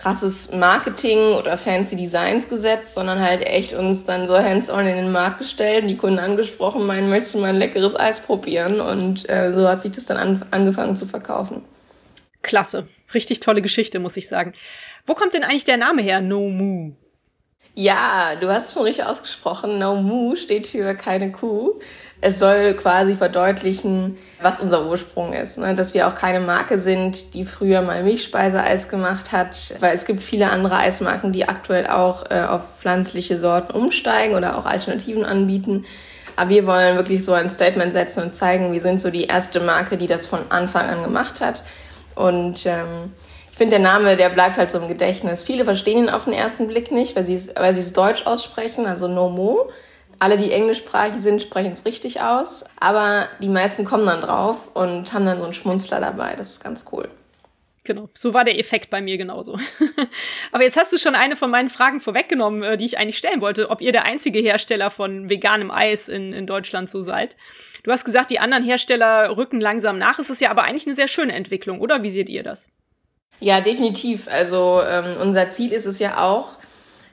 krasses 0.00 0.52
Marketing 0.52 1.34
oder 1.34 1.58
fancy 1.58 1.94
Designs 1.94 2.48
gesetzt, 2.48 2.94
sondern 2.94 3.20
halt 3.20 3.46
echt 3.46 3.74
uns 3.74 4.04
dann 4.04 4.26
so 4.26 4.38
hands-on 4.38 4.86
in 4.86 4.96
den 4.96 5.12
Markt 5.12 5.40
gestellt, 5.40 5.88
die 5.90 5.96
Kunden 5.96 6.18
angesprochen, 6.18 6.86
meinen, 6.86 7.10
möchtest 7.10 7.34
du 7.34 7.38
mal 7.38 7.48
ein 7.48 7.56
leckeres 7.56 7.98
Eis 7.98 8.20
probieren? 8.20 8.80
Und 8.80 9.28
äh, 9.28 9.52
so 9.52 9.68
hat 9.68 9.82
sich 9.82 9.92
das 9.92 10.06
dann 10.06 10.16
an, 10.16 10.42
angefangen 10.50 10.96
zu 10.96 11.06
verkaufen. 11.06 11.62
Klasse. 12.42 12.88
Richtig 13.12 13.40
tolle 13.40 13.60
Geschichte, 13.60 13.98
muss 13.98 14.16
ich 14.16 14.26
sagen. 14.28 14.54
Wo 15.06 15.14
kommt 15.14 15.34
denn 15.34 15.44
eigentlich 15.44 15.64
der 15.64 15.76
Name 15.76 16.00
her, 16.00 16.20
No 16.20 16.48
Moo? 16.48 16.92
Ja, 17.74 18.36
du 18.36 18.48
hast 18.48 18.68
es 18.68 18.74
schon 18.74 18.84
richtig 18.84 19.04
ausgesprochen. 19.04 19.78
No 19.78 19.96
Moo 19.96 20.34
steht 20.34 20.66
für 20.66 20.94
keine 20.94 21.30
Kuh 21.30 21.78
es 22.22 22.38
soll 22.38 22.74
quasi 22.74 23.16
verdeutlichen, 23.16 24.18
was 24.42 24.60
unser 24.60 24.86
Ursprung 24.86 25.32
ist. 25.32 25.58
Ne? 25.58 25.74
Dass 25.74 25.94
wir 25.94 26.06
auch 26.06 26.14
keine 26.14 26.40
Marke 26.40 26.76
sind, 26.76 27.34
die 27.34 27.44
früher 27.44 27.80
mal 27.80 28.02
Milchspeiseeis 28.02 28.88
gemacht 28.88 29.32
hat, 29.32 29.74
weil 29.80 29.94
es 29.94 30.04
gibt 30.04 30.22
viele 30.22 30.50
andere 30.50 30.76
Eismarken, 30.76 31.32
die 31.32 31.48
aktuell 31.48 31.86
auch 31.86 32.30
äh, 32.30 32.42
auf 32.42 32.62
pflanzliche 32.78 33.38
Sorten 33.38 33.72
umsteigen 33.72 34.34
oder 34.34 34.58
auch 34.58 34.66
Alternativen 34.66 35.24
anbieten. 35.24 35.86
Aber 36.36 36.50
wir 36.50 36.66
wollen 36.66 36.96
wirklich 36.96 37.24
so 37.24 37.32
ein 37.32 37.48
Statement 37.48 37.92
setzen 37.92 38.22
und 38.22 38.34
zeigen, 38.34 38.72
wir 38.72 38.80
sind 38.80 39.00
so 39.00 39.10
die 39.10 39.24
erste 39.24 39.60
Marke, 39.60 39.96
die 39.96 40.06
das 40.06 40.26
von 40.26 40.40
Anfang 40.50 40.88
an 40.88 41.02
gemacht 41.02 41.40
hat. 41.40 41.64
Und 42.14 42.66
ähm, 42.66 43.12
ich 43.50 43.56
finde, 43.56 43.76
der 43.76 43.84
Name, 43.84 44.16
der 44.16 44.28
bleibt 44.28 44.58
halt 44.58 44.70
so 44.70 44.78
im 44.78 44.88
Gedächtnis. 44.88 45.42
Viele 45.42 45.64
verstehen 45.64 45.98
ihn 45.98 46.10
auf 46.10 46.24
den 46.24 46.32
ersten 46.34 46.66
Blick 46.68 46.90
nicht, 46.90 47.16
weil 47.16 47.24
sie 47.24 47.34
es, 47.34 47.50
weil 47.56 47.74
sie 47.74 47.80
es 47.80 47.92
deutsch 47.94 48.26
aussprechen, 48.26 48.86
also 48.86 49.08
No 49.08 49.30
Mo. 49.30 49.70
Alle, 50.20 50.36
die 50.36 50.52
englischsprachig 50.52 51.20
sind, 51.20 51.42
sprechen 51.42 51.72
es 51.72 51.84
richtig 51.84 52.20
aus, 52.20 52.64
aber 52.78 53.28
die 53.40 53.48
meisten 53.48 53.84
kommen 53.84 54.06
dann 54.06 54.20
drauf 54.20 54.68
und 54.74 55.12
haben 55.12 55.24
dann 55.24 55.38
so 55.38 55.44
einen 55.44 55.54
Schmunzler 55.54 55.98
dabei. 55.98 56.36
Das 56.36 56.50
ist 56.50 56.62
ganz 56.62 56.84
cool. 56.92 57.08
Genau, 57.84 58.10
so 58.14 58.34
war 58.34 58.44
der 58.44 58.58
Effekt 58.58 58.90
bei 58.90 59.00
mir 59.00 59.16
genauso. 59.16 59.58
Aber 60.52 60.62
jetzt 60.62 60.76
hast 60.76 60.92
du 60.92 60.98
schon 60.98 61.14
eine 61.14 61.34
von 61.34 61.50
meinen 61.50 61.70
Fragen 61.70 62.00
vorweggenommen, 62.00 62.62
äh, 62.62 62.76
die 62.76 62.84
ich 62.84 62.98
eigentlich 62.98 63.16
stellen 63.16 63.40
wollte, 63.40 63.70
ob 63.70 63.80
ihr 63.80 63.92
der 63.92 64.04
einzige 64.04 64.38
Hersteller 64.38 64.90
von 64.90 65.30
veganem 65.30 65.70
Eis 65.70 66.08
in, 66.08 66.34
in 66.34 66.46
Deutschland 66.46 66.90
so 66.90 67.00
seid. 67.00 67.36
Du 67.82 67.90
hast 67.90 68.04
gesagt, 68.04 68.30
die 68.30 68.38
anderen 68.38 68.62
Hersteller 68.62 69.34
rücken 69.36 69.60
langsam 69.60 69.96
nach. 69.96 70.18
Es 70.18 70.28
ist 70.28 70.42
ja 70.42 70.50
aber 70.50 70.64
eigentlich 70.64 70.86
eine 70.86 70.94
sehr 70.94 71.08
schöne 71.08 71.32
Entwicklung, 71.32 71.80
oder? 71.80 72.02
Wie 72.02 72.10
seht 72.10 72.28
ihr 72.28 72.42
das? 72.42 72.68
Ja, 73.40 73.62
definitiv. 73.62 74.28
Also 74.28 74.82
ähm, 74.86 75.16
unser 75.18 75.48
Ziel 75.48 75.72
ist 75.72 75.86
es 75.86 75.98
ja 75.98 76.22
auch, 76.22 76.58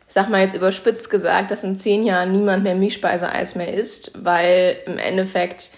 ich 0.08 0.14
sag 0.14 0.30
mal 0.30 0.42
jetzt 0.42 0.56
überspitzt 0.56 1.10
gesagt, 1.10 1.52
dass 1.52 1.64
in 1.64 1.76
zehn 1.76 2.04
Jahren 2.04 2.32
niemand 2.32 2.64
mehr 2.64 2.76
Milchspeiseeis 2.76 3.56
mehr 3.56 3.74
isst, 3.74 4.12
weil 4.16 4.78
im 4.86 4.98
Endeffekt 4.98 5.72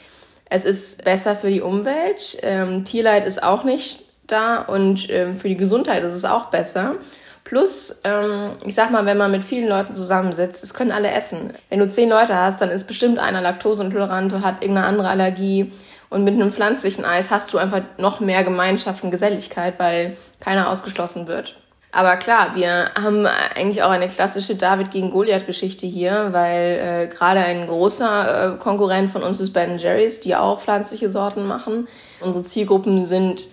es 0.49 0.65
ist 0.65 1.03
besser 1.03 1.35
für 1.35 1.49
die 1.49 1.61
Umwelt, 1.61 2.37
ähm, 2.41 2.83
Tierleid 2.83 3.25
ist 3.25 3.41
auch 3.41 3.63
nicht 3.63 4.01
da 4.27 4.61
und 4.61 5.09
ähm, 5.09 5.35
für 5.35 5.49
die 5.49 5.57
Gesundheit 5.57 6.03
ist 6.03 6.13
es 6.13 6.25
auch 6.25 6.45
besser. 6.47 6.95
Plus, 7.43 8.01
ähm, 8.03 8.57
ich 8.63 8.75
sag 8.75 8.91
mal, 8.91 9.05
wenn 9.05 9.17
man 9.17 9.31
mit 9.31 9.43
vielen 9.43 9.67
Leuten 9.67 9.95
zusammensitzt, 9.95 10.63
es 10.63 10.73
können 10.73 10.91
alle 10.91 11.09
essen. 11.11 11.53
Wenn 11.69 11.79
du 11.79 11.87
zehn 11.87 12.09
Leute 12.09 12.35
hast, 12.35 12.61
dann 12.61 12.69
ist 12.69 12.85
bestimmt 12.85 13.17
einer 13.17 13.41
laktoseintolerant, 13.41 14.31
hat 14.43 14.61
irgendeine 14.61 14.87
andere 14.87 15.09
Allergie. 15.09 15.71
Und 16.11 16.23
mit 16.23 16.35
einem 16.35 16.51
pflanzlichen 16.51 17.05
Eis 17.05 17.31
hast 17.31 17.53
du 17.53 17.57
einfach 17.57 17.81
noch 17.97 18.19
mehr 18.19 18.43
Gemeinschaft 18.43 19.03
und 19.03 19.11
Geselligkeit, 19.11 19.79
weil 19.79 20.17
keiner 20.39 20.69
ausgeschlossen 20.69 21.27
wird. 21.27 21.55
Aber 21.91 22.17
klar, 22.17 22.55
wir 22.55 22.91
haben 23.01 23.25
eigentlich 23.25 23.81
auch 23.81 23.89
eine 23.89 24.09
klassische 24.09 24.55
David 24.55 24.91
gegen 24.91 25.09
Goliath-Geschichte 25.09 25.87
hier, 25.87 26.29
weil 26.31 26.79
äh, 26.79 27.07
gerade 27.07 27.39
ein 27.39 27.65
großer 27.65 28.53
äh, 28.53 28.57
Konkurrent 28.57 29.09
von 29.09 29.23
uns 29.23 29.39
ist 29.39 29.53
Ben 29.53 29.79
Jerry's, 29.79 30.19
die 30.19 30.35
auch 30.35 30.61
pflanzliche 30.61 31.09
Sorten 31.09 31.47
machen. 31.47 31.87
Unsere 32.21 32.43
Zielgruppen 32.43 33.05
sind 33.05 33.47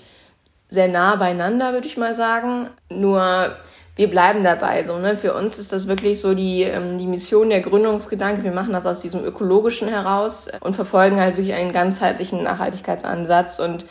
sehr 0.69 0.89
nah 0.89 1.17
beieinander, 1.17 1.73
würde 1.73 1.87
ich 1.87 1.97
mal 1.97 2.15
sagen. 2.15 2.69
Nur 2.91 3.57
wir 3.95 4.11
bleiben 4.11 4.45
dabei. 4.45 4.85
So, 4.85 4.99
ne? 4.99 5.17
Für 5.17 5.33
uns 5.33 5.59
ist 5.59 5.73
das 5.73 5.89
wirklich 5.89 6.21
so 6.21 6.35
die, 6.35 6.63
ähm, 6.63 6.99
die 6.99 7.07
Mission, 7.07 7.49
der 7.49 7.63
Gründungsgedanke. 7.63 8.45
Wir 8.45 8.53
machen 8.53 8.75
das 8.75 8.87
aus 8.87 9.01
diesem 9.01 9.25
ökologischen 9.25 9.89
heraus 9.89 10.49
und 10.61 10.77
verfolgen 10.77 11.19
halt 11.19 11.39
wirklich 11.39 11.57
einen 11.57 11.73
ganzheitlichen 11.73 12.43
Nachhaltigkeitsansatz 12.43 13.59
und 13.59 13.87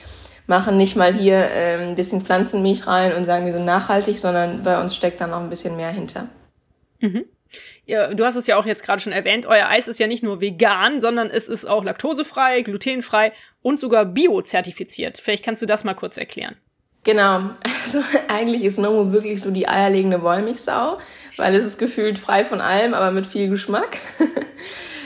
machen 0.47 0.77
nicht 0.77 0.95
mal 0.95 1.13
hier 1.13 1.37
äh, 1.37 1.87
ein 1.87 1.95
bisschen 1.95 2.21
Pflanzenmilch 2.21 2.87
rein 2.87 3.13
und 3.13 3.25
sagen, 3.25 3.45
wir 3.45 3.51
sind 3.51 3.65
nachhaltig, 3.65 4.19
sondern 4.19 4.63
bei 4.63 4.79
uns 4.79 4.95
steckt 4.95 5.21
da 5.21 5.27
noch 5.27 5.41
ein 5.41 5.49
bisschen 5.49 5.75
mehr 5.75 5.91
hinter. 5.91 6.27
Mhm. 6.99 7.25
Ja, 7.85 8.13
du 8.13 8.25
hast 8.25 8.35
es 8.35 8.47
ja 8.47 8.57
auch 8.57 8.65
jetzt 8.65 8.83
gerade 8.83 8.99
schon 8.99 9.13
erwähnt, 9.13 9.45
euer 9.45 9.67
Eis 9.67 9.87
ist 9.87 9.99
ja 9.99 10.07
nicht 10.07 10.23
nur 10.23 10.41
vegan, 10.41 10.99
sondern 10.99 11.29
es 11.29 11.47
ist 11.47 11.65
auch 11.65 11.83
laktosefrei, 11.83 12.61
glutenfrei 12.61 13.31
und 13.61 13.79
sogar 13.79 14.05
biozertifiziert. 14.05 15.19
Vielleicht 15.19 15.45
kannst 15.45 15.61
du 15.61 15.65
das 15.67 15.83
mal 15.83 15.93
kurz 15.93 16.17
erklären. 16.17 16.55
Genau, 17.03 17.51
also 17.63 17.99
eigentlich 18.27 18.65
ist 18.65 18.79
Nomo 18.79 19.13
wirklich 19.13 19.39
so 19.41 19.51
die 19.51 19.67
eierlegende 19.67 20.23
Wollmilchsau, 20.23 20.97
weil 21.37 21.55
es 21.55 21.63
ist 21.63 21.77
gefühlt 21.77 22.17
frei 22.17 22.43
von 22.43 22.61
allem, 22.61 22.95
aber 22.95 23.11
mit 23.11 23.27
viel 23.27 23.47
Geschmack. 23.49 23.99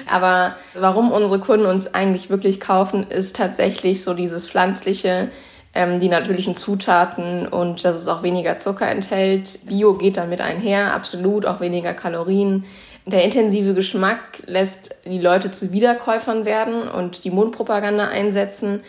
Aber 0.09 0.55
warum 0.73 1.11
unsere 1.11 1.39
Kunden 1.39 1.65
uns 1.65 1.93
eigentlich 1.93 2.29
wirklich 2.29 2.59
kaufen, 2.59 3.07
ist 3.09 3.35
tatsächlich 3.35 4.03
so 4.03 4.13
dieses 4.13 4.47
pflanzliche, 4.49 5.29
ähm, 5.73 5.99
die 5.99 6.09
natürlichen 6.09 6.55
Zutaten 6.55 7.47
und 7.47 7.85
dass 7.85 7.95
es 7.95 8.07
auch 8.07 8.23
weniger 8.23 8.57
Zucker 8.57 8.87
enthält. 8.89 9.59
Bio 9.65 9.93
geht 9.93 10.17
damit 10.17 10.41
einher, 10.41 10.93
absolut, 10.93 11.45
auch 11.45 11.59
weniger 11.59 11.93
Kalorien. 11.93 12.65
Der 13.05 13.23
intensive 13.23 13.73
Geschmack 13.73 14.43
lässt 14.45 14.95
die 15.05 15.19
Leute 15.19 15.51
zu 15.51 15.71
Wiederkäufern 15.71 16.45
werden 16.45 16.87
und 16.87 17.23
die 17.23 17.31
Mundpropaganda 17.31 18.07
einsetzen. 18.07 18.81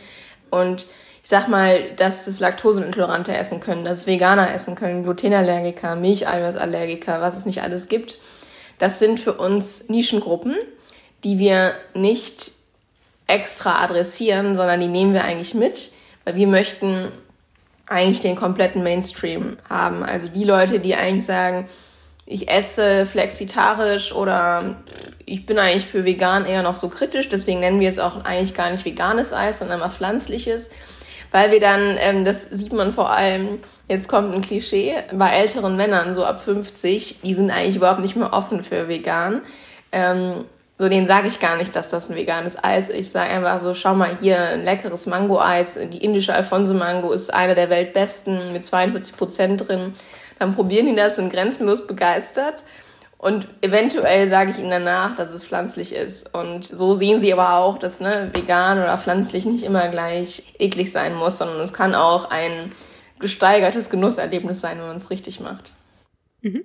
Und 0.50 0.86
ich 1.22 1.28
sag 1.28 1.48
mal, 1.48 1.92
dass 1.96 2.24
das 2.24 2.40
Laktoseintolerante 2.40 3.36
essen 3.36 3.60
können, 3.60 3.84
dass 3.84 3.98
es 3.98 4.06
Veganer 4.06 4.52
essen 4.52 4.74
können, 4.74 5.02
Glutenallergiker, 5.02 5.96
Milcheiweißallergiker, 5.96 7.20
was 7.20 7.36
es 7.36 7.44
nicht 7.44 7.62
alles 7.62 7.88
gibt. 7.88 8.18
Das 8.78 8.98
sind 8.98 9.20
für 9.20 9.34
uns 9.34 9.90
Nischengruppen 9.90 10.56
die 11.24 11.38
wir 11.38 11.74
nicht 11.94 12.52
extra 13.26 13.82
adressieren, 13.82 14.54
sondern 14.54 14.80
die 14.80 14.88
nehmen 14.88 15.14
wir 15.14 15.24
eigentlich 15.24 15.54
mit, 15.54 15.90
weil 16.24 16.36
wir 16.36 16.46
möchten 16.46 17.08
eigentlich 17.88 18.20
den 18.20 18.36
kompletten 18.36 18.82
Mainstream 18.82 19.56
haben. 19.68 20.02
Also 20.02 20.28
die 20.28 20.44
Leute, 20.44 20.80
die 20.80 20.94
eigentlich 20.94 21.26
sagen, 21.26 21.68
ich 22.26 22.48
esse 22.48 23.06
flexitarisch 23.06 24.12
oder 24.14 24.76
ich 25.26 25.46
bin 25.46 25.58
eigentlich 25.58 25.86
für 25.86 26.04
vegan 26.04 26.46
eher 26.46 26.62
noch 26.62 26.76
so 26.76 26.88
kritisch, 26.88 27.28
deswegen 27.28 27.58
nennen 27.58 27.80
wir 27.80 27.88
es 27.88 27.98
auch 27.98 28.24
eigentlich 28.24 28.54
gar 28.54 28.70
nicht 28.70 28.84
veganes 28.84 29.32
Eis, 29.32 29.58
sondern 29.58 29.80
mal 29.80 29.90
pflanzliches, 29.90 30.70
weil 31.32 31.50
wir 31.50 31.58
dann, 31.58 31.96
ähm, 32.00 32.24
das 32.24 32.44
sieht 32.44 32.72
man 32.72 32.92
vor 32.92 33.10
allem, 33.10 33.58
jetzt 33.88 34.08
kommt 34.08 34.32
ein 34.32 34.42
Klischee, 34.42 34.94
bei 35.12 35.30
älteren 35.30 35.76
Männern, 35.76 36.14
so 36.14 36.24
ab 36.24 36.40
50, 36.40 37.20
die 37.22 37.34
sind 37.34 37.50
eigentlich 37.50 37.76
überhaupt 37.76 38.00
nicht 38.00 38.14
mehr 38.14 38.32
offen 38.32 38.62
für 38.62 38.86
vegan. 38.86 39.42
Ähm, 39.90 40.44
So, 40.80 40.88
denen 40.88 41.06
sage 41.06 41.28
ich 41.28 41.40
gar 41.40 41.58
nicht, 41.58 41.76
dass 41.76 41.90
das 41.90 42.08
ein 42.08 42.16
veganes 42.16 42.64
Eis 42.64 42.88
ist. 42.88 42.96
Ich 42.96 43.10
sage 43.10 43.32
einfach 43.32 43.60
so, 43.60 43.74
schau 43.74 43.94
mal 43.94 44.16
hier, 44.18 44.40
ein 44.40 44.64
leckeres 44.64 45.06
Mango-Eis. 45.06 45.78
Die 45.92 46.02
indische 46.02 46.32
Alfonso-Mango 46.32 47.12
ist 47.12 47.34
einer 47.34 47.54
der 47.54 47.68
weltbesten 47.68 48.54
mit 48.54 48.64
42 48.64 49.14
Prozent 49.14 49.68
drin. 49.68 49.92
Dann 50.38 50.54
probieren 50.54 50.86
die 50.86 50.94
das, 50.94 51.16
sind 51.16 51.30
grenzenlos 51.30 51.86
begeistert. 51.86 52.64
Und 53.18 53.46
eventuell 53.60 54.26
sage 54.26 54.52
ich 54.52 54.58
ihnen 54.58 54.70
danach, 54.70 55.16
dass 55.16 55.32
es 55.32 55.44
pflanzlich 55.44 55.94
ist. 55.94 56.34
Und 56.34 56.64
so 56.64 56.94
sehen 56.94 57.20
sie 57.20 57.30
aber 57.30 57.56
auch, 57.56 57.76
dass 57.76 58.00
ne, 58.00 58.30
vegan 58.32 58.78
oder 58.78 58.96
pflanzlich 58.96 59.44
nicht 59.44 59.64
immer 59.64 59.86
gleich 59.88 60.54
eklig 60.58 60.90
sein 60.92 61.14
muss, 61.14 61.36
sondern 61.36 61.60
es 61.60 61.74
kann 61.74 61.94
auch 61.94 62.30
ein 62.30 62.72
gesteigertes 63.18 63.90
Genusserlebnis 63.90 64.62
sein, 64.62 64.78
wenn 64.78 64.86
man 64.86 64.96
es 64.96 65.10
richtig 65.10 65.40
macht. 65.40 65.74
Mhm. 66.40 66.64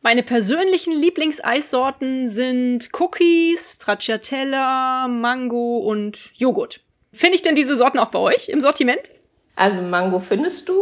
Meine 0.00 0.22
persönlichen 0.22 0.92
Lieblingseissorten 0.92 2.28
sind 2.28 2.88
Cookies, 2.98 3.74
Stracciatella, 3.74 5.08
Mango 5.08 5.78
und 5.78 6.30
Joghurt. 6.34 6.80
Finde 7.12 7.34
ich 7.34 7.42
denn 7.42 7.56
diese 7.56 7.76
Sorten 7.76 7.98
auch 7.98 8.10
bei 8.10 8.20
euch 8.20 8.48
im 8.48 8.60
Sortiment? 8.60 9.10
Also 9.56 9.82
Mango 9.82 10.20
findest 10.20 10.68
du. 10.68 10.80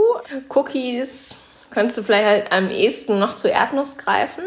Cookies 0.50 1.35
könntest 1.70 1.96
du 1.96 2.02
vielleicht 2.02 2.26
halt 2.26 2.52
am 2.52 2.70
ehesten 2.70 3.18
noch 3.18 3.32
zu 3.32 3.49
Erdnuss 3.49 3.96
greifen. 3.96 4.44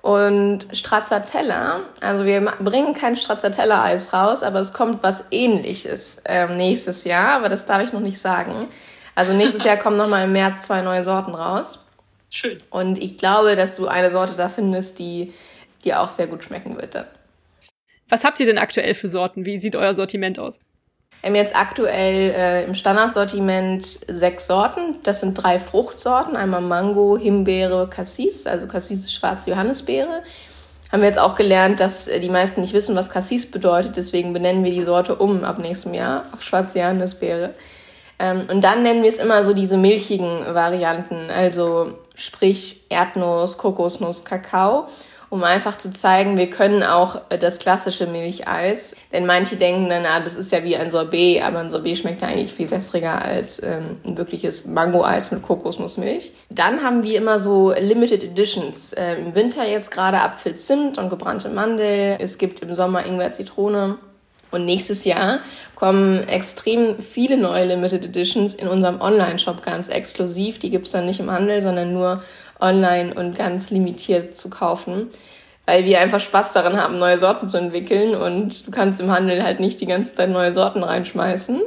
Und 0.00 0.68
Stracciatella, 0.72 1.80
also 2.00 2.24
wir 2.24 2.40
bringen 2.60 2.94
kein 2.94 3.16
Stracciatella-Eis 3.16 4.14
raus, 4.14 4.42
aber 4.42 4.60
es 4.60 4.72
kommt 4.72 5.02
was 5.02 5.24
ähnliches 5.30 6.22
ähm, 6.24 6.56
nächstes 6.56 7.04
Jahr, 7.04 7.36
aber 7.36 7.48
das 7.48 7.66
darf 7.66 7.82
ich 7.82 7.92
noch 7.92 8.00
nicht 8.00 8.20
sagen. 8.20 8.68
Also 9.14 9.34
nächstes 9.34 9.64
Jahr 9.64 9.76
kommen 9.76 9.96
nochmal 9.96 10.24
im 10.24 10.32
März 10.32 10.62
zwei 10.62 10.80
neue 10.80 11.02
Sorten 11.02 11.34
raus. 11.34 11.85
Schön. 12.30 12.58
Und 12.70 12.98
ich 12.98 13.16
glaube, 13.16 13.56
dass 13.56 13.76
du 13.76 13.86
eine 13.86 14.10
Sorte 14.10 14.34
da 14.36 14.48
findest, 14.48 14.98
die 14.98 15.32
dir 15.84 16.00
auch 16.00 16.10
sehr 16.10 16.26
gut 16.26 16.44
schmecken 16.44 16.76
wird 16.76 16.94
dann. 16.94 17.06
Was 18.08 18.24
habt 18.24 18.38
ihr 18.40 18.46
denn 18.46 18.58
aktuell 18.58 18.94
für 18.94 19.08
Sorten? 19.08 19.46
Wie 19.46 19.58
sieht 19.58 19.74
euer 19.74 19.94
Sortiment 19.94 20.38
aus? 20.38 20.60
Wir 21.20 21.30
haben 21.30 21.36
jetzt 21.36 21.56
aktuell 21.56 22.30
äh, 22.30 22.64
im 22.64 22.74
Standardsortiment 22.74 23.84
sechs 24.06 24.46
Sorten. 24.46 24.98
Das 25.02 25.20
sind 25.20 25.34
drei 25.34 25.58
Fruchtsorten. 25.58 26.36
Einmal 26.36 26.60
Mango, 26.60 27.18
Himbeere, 27.18 27.88
Cassis. 27.88 28.46
Also 28.46 28.68
Cassis 28.68 28.98
ist 28.98 29.14
schwarze 29.14 29.50
Johannisbeere. 29.50 30.22
Haben 30.92 31.02
wir 31.02 31.08
jetzt 31.08 31.18
auch 31.18 31.34
gelernt, 31.34 31.80
dass 31.80 32.06
äh, 32.06 32.20
die 32.20 32.28
meisten 32.28 32.60
nicht 32.60 32.74
wissen, 32.74 32.94
was 32.94 33.10
Cassis 33.10 33.50
bedeutet. 33.50 33.96
Deswegen 33.96 34.32
benennen 34.32 34.62
wir 34.62 34.70
die 34.70 34.82
Sorte 34.82 35.16
um 35.16 35.42
ab 35.42 35.58
nächstem 35.58 35.94
Jahr 35.94 36.26
auf 36.32 36.42
schwarze 36.42 36.78
Johannisbeere. 36.78 37.54
Ähm, 38.18 38.46
und 38.50 38.62
dann 38.62 38.82
nennen 38.82 39.02
wir 39.02 39.08
es 39.08 39.18
immer 39.18 39.42
so 39.42 39.52
diese 39.52 39.76
milchigen 39.76 40.54
Varianten. 40.54 41.30
Also 41.30 41.92
sprich 42.14 42.84
Erdnuss, 42.88 43.58
Kokosnuss, 43.58 44.24
Kakao 44.24 44.86
um 45.28 45.42
einfach 45.44 45.76
zu 45.76 45.90
zeigen, 45.90 46.36
wir 46.36 46.50
können 46.50 46.82
auch 46.82 47.20
äh, 47.30 47.38
das 47.38 47.58
klassische 47.58 48.06
Milcheis. 48.06 48.94
Denn 49.12 49.26
manche 49.26 49.56
denken 49.56 49.88
dann, 49.88 50.04
ah, 50.06 50.20
das 50.20 50.36
ist 50.36 50.52
ja 50.52 50.62
wie 50.64 50.76
ein 50.76 50.90
Sorbet, 50.90 51.42
aber 51.42 51.58
ein 51.58 51.70
Sorbet 51.70 51.98
schmeckt 51.98 52.22
ja 52.22 52.28
eigentlich 52.28 52.52
viel 52.52 52.70
wässriger 52.70 53.22
als 53.22 53.62
ähm, 53.62 53.96
ein 54.04 54.16
wirkliches 54.16 54.66
Mango-Eis 54.66 55.30
mit 55.30 55.42
Kokosnussmilch. 55.42 56.32
Dann 56.50 56.82
haben 56.82 57.02
wir 57.02 57.18
immer 57.18 57.38
so 57.38 57.72
Limited 57.72 58.22
Editions. 58.22 58.92
Äh, 58.92 59.16
Im 59.16 59.34
Winter 59.34 59.66
jetzt 59.66 59.90
gerade 59.90 60.20
Apfel, 60.20 60.54
Zimt 60.54 60.98
und 60.98 61.10
gebrannte 61.10 61.48
Mandel. 61.48 62.16
Es 62.18 62.38
gibt 62.38 62.60
im 62.60 62.74
Sommer 62.74 63.04
Ingwer, 63.04 63.30
Zitrone. 63.30 63.98
Und 64.50 64.64
nächstes 64.64 65.04
Jahr 65.04 65.40
kommen 65.74 66.26
extrem 66.28 67.00
viele 67.00 67.36
neue 67.36 67.64
Limited 67.64 68.04
Editions 68.04 68.54
in 68.54 68.68
unserem 68.68 69.00
Online-Shop 69.00 69.62
ganz 69.62 69.88
exklusiv. 69.88 70.58
Die 70.58 70.70
gibt's 70.70 70.92
dann 70.92 71.06
nicht 71.06 71.20
im 71.20 71.30
Handel, 71.30 71.60
sondern 71.60 71.92
nur 71.92 72.22
online 72.60 73.14
und 73.14 73.36
ganz 73.36 73.70
limitiert 73.70 74.36
zu 74.36 74.48
kaufen, 74.48 75.08
weil 75.66 75.84
wir 75.84 76.00
einfach 76.00 76.20
Spaß 76.20 76.52
daran 76.52 76.80
haben, 76.80 76.98
neue 76.98 77.18
Sorten 77.18 77.48
zu 77.48 77.58
entwickeln 77.58 78.14
und 78.14 78.66
du 78.66 78.70
kannst 78.70 79.00
im 79.00 79.10
Handel 79.10 79.42
halt 79.42 79.60
nicht 79.60 79.80
die 79.80 79.86
ganze 79.86 80.14
Zeit 80.14 80.30
neue 80.30 80.52
Sorten 80.52 80.82
reinschmeißen. 80.82 81.60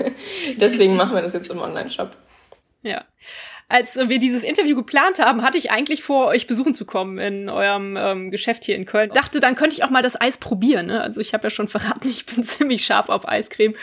Deswegen 0.60 0.96
machen 0.96 1.14
wir 1.14 1.22
das 1.22 1.32
jetzt 1.32 1.50
im 1.50 1.60
Online-Shop. 1.60 2.10
Ja 2.82 3.04
als 3.68 3.96
wir 3.96 4.20
dieses 4.20 4.44
Interview 4.44 4.76
geplant 4.76 5.18
haben, 5.18 5.42
hatte 5.42 5.58
ich 5.58 5.72
eigentlich 5.72 6.02
vor, 6.04 6.26
euch 6.26 6.46
besuchen 6.46 6.72
zu 6.72 6.84
kommen 6.84 7.18
in 7.18 7.48
eurem 7.48 7.96
ähm, 7.96 8.30
Geschäft 8.30 8.64
hier 8.64 8.76
in 8.76 8.84
Köln. 8.84 9.10
Dachte, 9.10 9.40
dann 9.40 9.56
könnte 9.56 9.74
ich 9.74 9.82
auch 9.82 9.90
mal 9.90 10.02
das 10.02 10.20
Eis 10.20 10.38
probieren. 10.38 10.86
Ne? 10.86 11.00
Also 11.00 11.20
ich 11.20 11.34
habe 11.34 11.44
ja 11.44 11.50
schon 11.50 11.66
verraten, 11.76 12.08
ich 12.08 12.26
bin 12.26 12.44
ziemlich 12.44 12.84
scharf 12.84 13.08
auf 13.08 13.28
Eiscreme. 13.28 13.74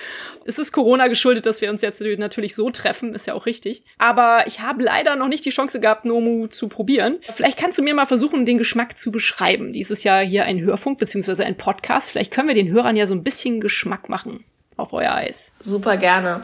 Es 0.46 0.58
ist 0.58 0.72
Corona 0.72 1.08
geschuldet, 1.08 1.46
dass 1.46 1.60
wir 1.60 1.70
uns 1.70 1.82
jetzt 1.82 2.02
natürlich 2.02 2.56
so 2.56 2.70
treffen, 2.70 3.14
ist 3.14 3.28
ja 3.28 3.34
auch 3.34 3.46
richtig. 3.46 3.84
Aber 3.98 4.46
ich 4.48 4.62
habe 4.62 4.84
leider 4.84 5.18
noch 5.18 5.28
nicht 5.28 5.46
die 5.46 5.50
Chance 5.50 5.82
gehabt, 5.82 6.06
Nomu 6.06 6.48
zu 6.48 6.70
probieren. 6.70 7.18
Vielleicht 7.22 7.60
kannst 7.60 7.78
du 7.78 7.84
mir 7.84 7.94
mal 7.94 8.06
versuchen, 8.06 8.46
den 8.46 8.58
Geschmack 8.58 8.98
zu 8.98 9.12
beschreiben. 9.12 9.74
Dies 9.74 9.92
ist 9.92 10.04
ja 10.04 10.20
hier 10.20 10.46
ein 10.46 10.62
Hörfunk 10.62 10.98
beziehungsweise 10.98 11.46
ein 11.46 11.58
Podcast. 11.58 12.10
Vielleicht 12.12 12.32
können 12.32 12.48
wir 12.48 12.56
den 12.56 12.72
Hörern 12.72 12.96
ja 12.96 13.06
so 13.06 13.14
ein 13.14 13.24
bisschen 13.24 13.60
Geschmack 13.60 14.08
machen 14.08 14.46
auf 14.78 14.94
euer 14.94 15.14
Eis? 15.14 15.54
Super 15.60 15.98
gerne. 15.98 16.42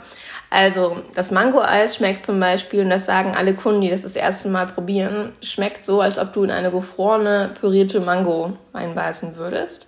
Also 0.50 0.98
das 1.15 1.31
Mango-Eis 1.31 1.95
schmeckt 1.95 2.24
zum 2.24 2.39
Beispiel, 2.39 2.83
und 2.83 2.89
das 2.89 3.05
sagen 3.05 3.36
alle 3.36 3.53
Kunden, 3.53 3.81
die 3.81 3.89
das 3.89 4.03
das 4.03 4.15
erste 4.15 4.50
Mal 4.50 4.65
probieren, 4.65 5.31
schmeckt 5.41 5.83
so, 5.83 6.01
als 6.01 6.17
ob 6.17 6.33
du 6.33 6.43
in 6.43 6.51
eine 6.51 6.71
gefrorene, 6.71 7.51
pürierte 7.59 8.01
Mango 8.01 8.53
reinbeißen 8.74 9.38
würdest. 9.38 9.88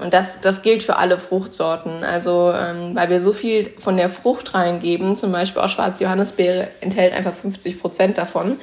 Und 0.00 0.14
das, 0.14 0.40
das 0.40 0.62
gilt 0.62 0.82
für 0.82 0.96
alle 0.96 1.18
Fruchtsorten. 1.18 2.02
Also 2.04 2.52
ähm, 2.54 2.94
weil 2.94 3.10
wir 3.10 3.20
so 3.20 3.32
viel 3.32 3.72
von 3.78 3.96
der 3.96 4.10
Frucht 4.10 4.54
reingeben, 4.54 5.16
zum 5.16 5.32
Beispiel 5.32 5.60
auch 5.62 5.68
schwarze 5.68 6.04
Johannisbeere 6.04 6.68
enthält 6.80 7.12
einfach 7.12 7.34
50 7.34 7.80
Prozent 7.80 8.18
davon. 8.18 8.58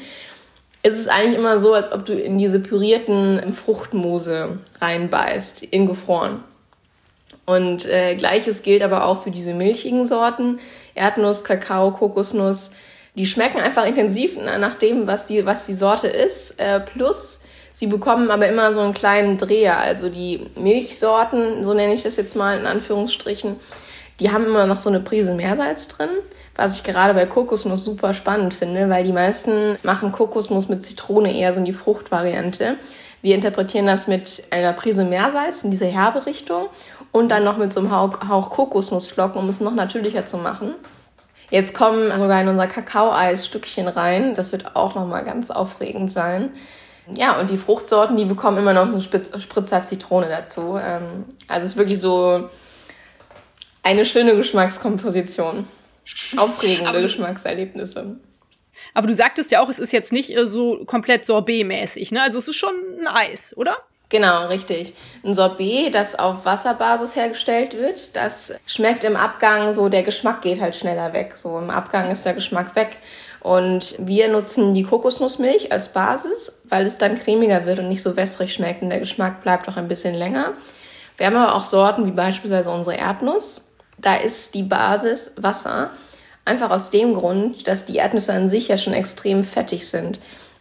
ist 0.81 0.99
Es 0.99 1.07
eigentlich 1.07 1.37
immer 1.37 1.59
so, 1.59 1.73
als 1.73 1.91
ob 1.91 2.05
du 2.05 2.13
in 2.13 2.37
diese 2.37 2.59
pürierten 2.59 3.53
Fruchtmose 3.53 4.57
reinbeißt, 4.81 5.63
in 5.63 5.85
gefroren. 5.85 6.43
Und 7.49 7.87
äh, 7.87 8.13
gleiches 8.13 8.61
gilt 8.61 8.83
aber 8.83 9.05
auch 9.05 9.23
für 9.23 9.31
diese 9.31 9.55
milchigen 9.55 10.05
Sorten, 10.05 10.59
Erdnuss, 10.93 11.43
Kakao, 11.43 11.89
Kokosnuss. 11.89 12.69
Die 13.15 13.25
schmecken 13.25 13.59
einfach 13.59 13.87
intensiv 13.87 14.37
nach 14.37 14.75
dem, 14.75 15.07
was 15.07 15.25
die, 15.25 15.47
was 15.47 15.65
die 15.65 15.73
Sorte 15.73 16.07
ist. 16.07 16.59
Äh, 16.59 16.79
plus, 16.79 17.41
sie 17.71 17.87
bekommen 17.87 18.29
aber 18.29 18.47
immer 18.47 18.71
so 18.71 18.81
einen 18.81 18.93
kleinen 18.93 19.39
Dreher. 19.39 19.79
Also 19.79 20.09
die 20.09 20.45
Milchsorten, 20.59 21.63
so 21.63 21.73
nenne 21.73 21.93
ich 21.93 22.03
das 22.03 22.17
jetzt 22.17 22.35
mal 22.35 22.59
in 22.59 22.67
Anführungsstrichen, 22.67 23.55
die 24.19 24.31
haben 24.31 24.45
immer 24.45 24.67
noch 24.67 24.79
so 24.79 24.91
eine 24.91 24.99
Prise 24.99 25.33
Meersalz 25.33 25.87
drin, 25.87 26.09
was 26.55 26.75
ich 26.75 26.83
gerade 26.83 27.15
bei 27.15 27.25
Kokosnuss 27.25 27.83
super 27.83 28.13
spannend 28.13 28.53
finde, 28.53 28.91
weil 28.91 29.03
die 29.03 29.11
meisten 29.11 29.75
machen 29.81 30.11
Kokosnuss 30.11 30.69
mit 30.69 30.83
Zitrone 30.83 31.35
eher 31.35 31.51
so 31.51 31.59
in 31.59 31.65
die 31.65 31.73
Fruchtvariante. 31.73 32.77
Wir 33.21 33.35
interpretieren 33.35 33.85
das 33.85 34.07
mit 34.07 34.43
einer 34.49 34.71
Prise 34.73 35.03
Meersalz 35.03 35.63
in 35.63 35.71
diese 35.71 35.87
herbe 35.87 36.25
Richtung 36.25 36.69
und 37.11 37.29
dann 37.29 37.43
noch 37.43 37.57
mit 37.57 37.71
so 37.73 37.79
einem 37.79 37.91
Hauch, 37.91 38.27
Hauch 38.27 38.49
Kokosnussflocken, 38.49 39.41
um 39.41 39.49
es 39.49 39.61
noch 39.61 39.73
natürlicher 39.73 40.25
zu 40.25 40.37
machen. 40.37 40.75
Jetzt 41.49 41.73
kommen 41.73 42.15
sogar 42.17 42.41
in 42.41 42.47
unser 42.47 42.67
Kakaoeis 42.67 43.45
Stückchen 43.45 43.87
rein. 43.87 44.35
Das 44.35 44.51
wird 44.51 44.75
auch 44.75 44.93
nochmal 44.93 45.23
ganz 45.23 45.49
aufregend 45.49 46.11
sein. 46.11 46.51
Ja, 47.11 47.39
und 47.39 47.49
die 47.49 47.57
Fruchtsorten, 47.57 48.15
die 48.15 48.25
bekommen 48.25 48.57
immer 48.57 48.73
noch 48.73 48.85
so 48.85 48.93
einen 48.93 49.01
Spitz, 49.01 49.31
Spritzer 49.41 49.81
Zitrone 49.81 50.27
dazu. 50.29 50.77
Ähm, 50.77 51.25
also 51.47 51.65
es 51.65 51.71
ist 51.71 51.77
wirklich 51.77 51.99
so 51.99 52.49
eine 53.81 54.05
schöne 54.05 54.35
Geschmackskomposition. 54.35 55.67
Aufregende 56.37 56.89
Aber 56.89 57.01
Geschmackserlebnisse. 57.01 58.17
Aber 58.93 59.07
du 59.07 59.13
sagtest 59.13 59.51
ja 59.51 59.61
auch, 59.61 59.69
es 59.69 59.79
ist 59.79 59.91
jetzt 59.91 60.11
nicht 60.11 60.35
äh, 60.35 60.47
so 60.47 60.85
komplett 60.85 61.25
Sorbet-mäßig, 61.25 62.11
ne? 62.11 62.21
Also 62.21 62.39
es 62.39 62.47
ist 62.47 62.55
schon 62.55 62.73
ein 62.99 63.07
Eis, 63.07 63.55
oder? 63.57 63.75
Genau, 64.11 64.47
richtig. 64.47 64.95
Ein 65.23 65.35
Sorbet, 65.35 65.93
das 65.93 66.17
auf 66.17 66.43
Wasserbasis 66.43 67.15
hergestellt 67.15 67.75
wird, 67.75 68.15
das 68.15 68.55
schmeckt 68.65 69.03
im 69.03 69.15
Abgang 69.15 69.71
so, 69.71 69.87
der 69.87 70.01
Geschmack 70.01 70.41
geht 70.41 70.59
halt 70.59 70.75
schneller 70.75 71.13
weg. 71.13 71.37
So 71.37 71.59
im 71.59 71.69
Abgang 71.69 72.09
ist 72.09 72.25
der 72.25 72.33
Geschmack 72.33 72.75
weg. 72.75 72.97
Und 73.39 73.95
wir 73.99 74.27
nutzen 74.27 74.73
die 74.73 74.83
Kokosnussmilch 74.83 75.71
als 75.71 75.89
Basis, 75.89 76.63
weil 76.65 76.87
es 76.87 76.97
dann 76.97 77.19
cremiger 77.19 77.67
wird 77.67 77.79
und 77.79 77.89
nicht 77.89 78.01
so 78.01 78.17
wässrig 78.17 78.51
schmeckt 78.51 78.81
und 78.81 78.89
der 78.89 78.99
Geschmack 78.99 79.43
bleibt 79.43 79.69
auch 79.69 79.77
ein 79.77 79.87
bisschen 79.87 80.15
länger. 80.15 80.53
Wir 81.17 81.27
haben 81.27 81.35
aber 81.35 81.55
auch 81.55 81.63
Sorten 81.63 82.05
wie 82.07 82.11
beispielsweise 82.11 82.71
unsere 82.71 82.97
Erdnuss. 82.97 83.69
Da 83.99 84.15
ist 84.15 84.55
die 84.55 84.63
Basis 84.63 85.33
Wasser. 85.37 85.91
Einfach 86.45 86.71
aus 86.71 86.89
dem 86.89 87.13
Grund, 87.13 87.67
dass 87.67 87.85
die 87.85 87.97
Erdnüsse 87.97 88.33
an 88.33 88.47
sich 88.47 88.69
ja 88.69 88.77
schon 88.77 88.93
extrem 88.93 89.43
fettig 89.43 89.87
sind 89.87 90.19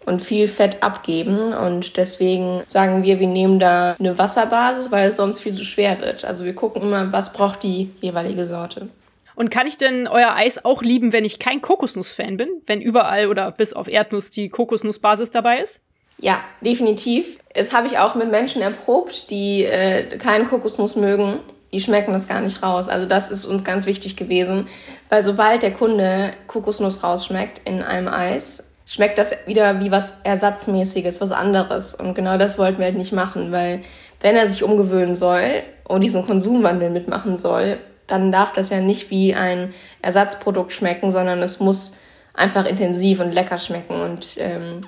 und 0.08 0.20
viel 0.20 0.48
Fett 0.48 0.82
abgeben. 0.82 1.52
Und 1.52 1.96
deswegen 1.96 2.62
sagen 2.66 3.04
wir, 3.04 3.20
wir 3.20 3.26
nehmen 3.26 3.60
da 3.60 3.94
eine 3.98 4.18
Wasserbasis, 4.18 4.90
weil 4.90 5.08
es 5.08 5.16
sonst 5.16 5.40
viel 5.40 5.52
zu 5.52 5.64
schwer 5.64 6.00
wird. 6.00 6.24
Also 6.24 6.44
wir 6.44 6.54
gucken 6.54 6.82
immer, 6.82 7.12
was 7.12 7.32
braucht 7.32 7.62
die 7.62 7.90
jeweilige 8.00 8.44
Sorte. 8.44 8.88
Und 9.36 9.50
kann 9.50 9.68
ich 9.68 9.76
denn 9.76 10.08
euer 10.08 10.34
Eis 10.34 10.64
auch 10.64 10.82
lieben, 10.82 11.12
wenn 11.12 11.24
ich 11.24 11.38
kein 11.38 11.62
Kokosnuss-Fan 11.62 12.36
bin? 12.36 12.48
Wenn 12.66 12.80
überall 12.80 13.28
oder 13.28 13.52
bis 13.52 13.72
auf 13.72 13.86
Erdnuss 13.86 14.32
die 14.32 14.48
Kokosnussbasis 14.48 15.30
dabei 15.30 15.60
ist? 15.60 15.80
Ja, 16.18 16.40
definitiv. 16.60 17.38
Das 17.54 17.72
habe 17.72 17.86
ich 17.86 17.98
auch 17.98 18.16
mit 18.16 18.32
Menschen 18.32 18.62
erprobt, 18.62 19.30
die 19.30 19.62
äh, 19.62 20.18
keinen 20.18 20.48
Kokosnuss 20.48 20.96
mögen. 20.96 21.38
Die 21.72 21.80
schmecken 21.80 22.12
das 22.12 22.26
gar 22.26 22.40
nicht 22.40 22.62
raus. 22.62 22.88
Also 22.88 23.06
das 23.06 23.30
ist 23.30 23.44
uns 23.44 23.62
ganz 23.62 23.86
wichtig 23.86 24.16
gewesen, 24.16 24.66
weil 25.08 25.22
sobald 25.22 25.62
der 25.62 25.72
Kunde 25.72 26.32
Kokosnuss 26.46 27.04
rausschmeckt 27.04 27.60
in 27.64 27.82
einem 27.82 28.08
Eis, 28.08 28.67
schmeckt 28.88 29.18
das 29.18 29.36
wieder 29.46 29.80
wie 29.80 29.90
was 29.90 30.20
Ersatzmäßiges, 30.24 31.20
was 31.20 31.30
anderes. 31.30 31.94
Und 31.94 32.14
genau 32.14 32.38
das 32.38 32.58
wollten 32.58 32.78
wir 32.78 32.86
halt 32.86 32.96
nicht 32.96 33.12
machen, 33.12 33.52
weil 33.52 33.82
wenn 34.20 34.34
er 34.34 34.48
sich 34.48 34.64
umgewöhnen 34.64 35.14
soll 35.14 35.62
und 35.84 36.00
diesen 36.00 36.26
Konsumwandel 36.26 36.90
mitmachen 36.90 37.36
soll, 37.36 37.78
dann 38.06 38.32
darf 38.32 38.54
das 38.54 38.70
ja 38.70 38.80
nicht 38.80 39.10
wie 39.10 39.34
ein 39.34 39.74
Ersatzprodukt 40.00 40.72
schmecken, 40.72 41.10
sondern 41.10 41.42
es 41.42 41.60
muss 41.60 41.96
einfach 42.32 42.64
intensiv 42.64 43.20
und 43.20 43.32
lecker 43.32 43.58
schmecken 43.58 44.00
und 44.00 44.38
ähm, 44.38 44.80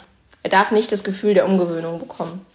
er 0.42 0.50
darf 0.50 0.70
nicht 0.70 0.90
das 0.90 1.04
Gefühl 1.04 1.34
der 1.34 1.46
Umgewöhnung 1.46 1.98
bekommen. 1.98 2.46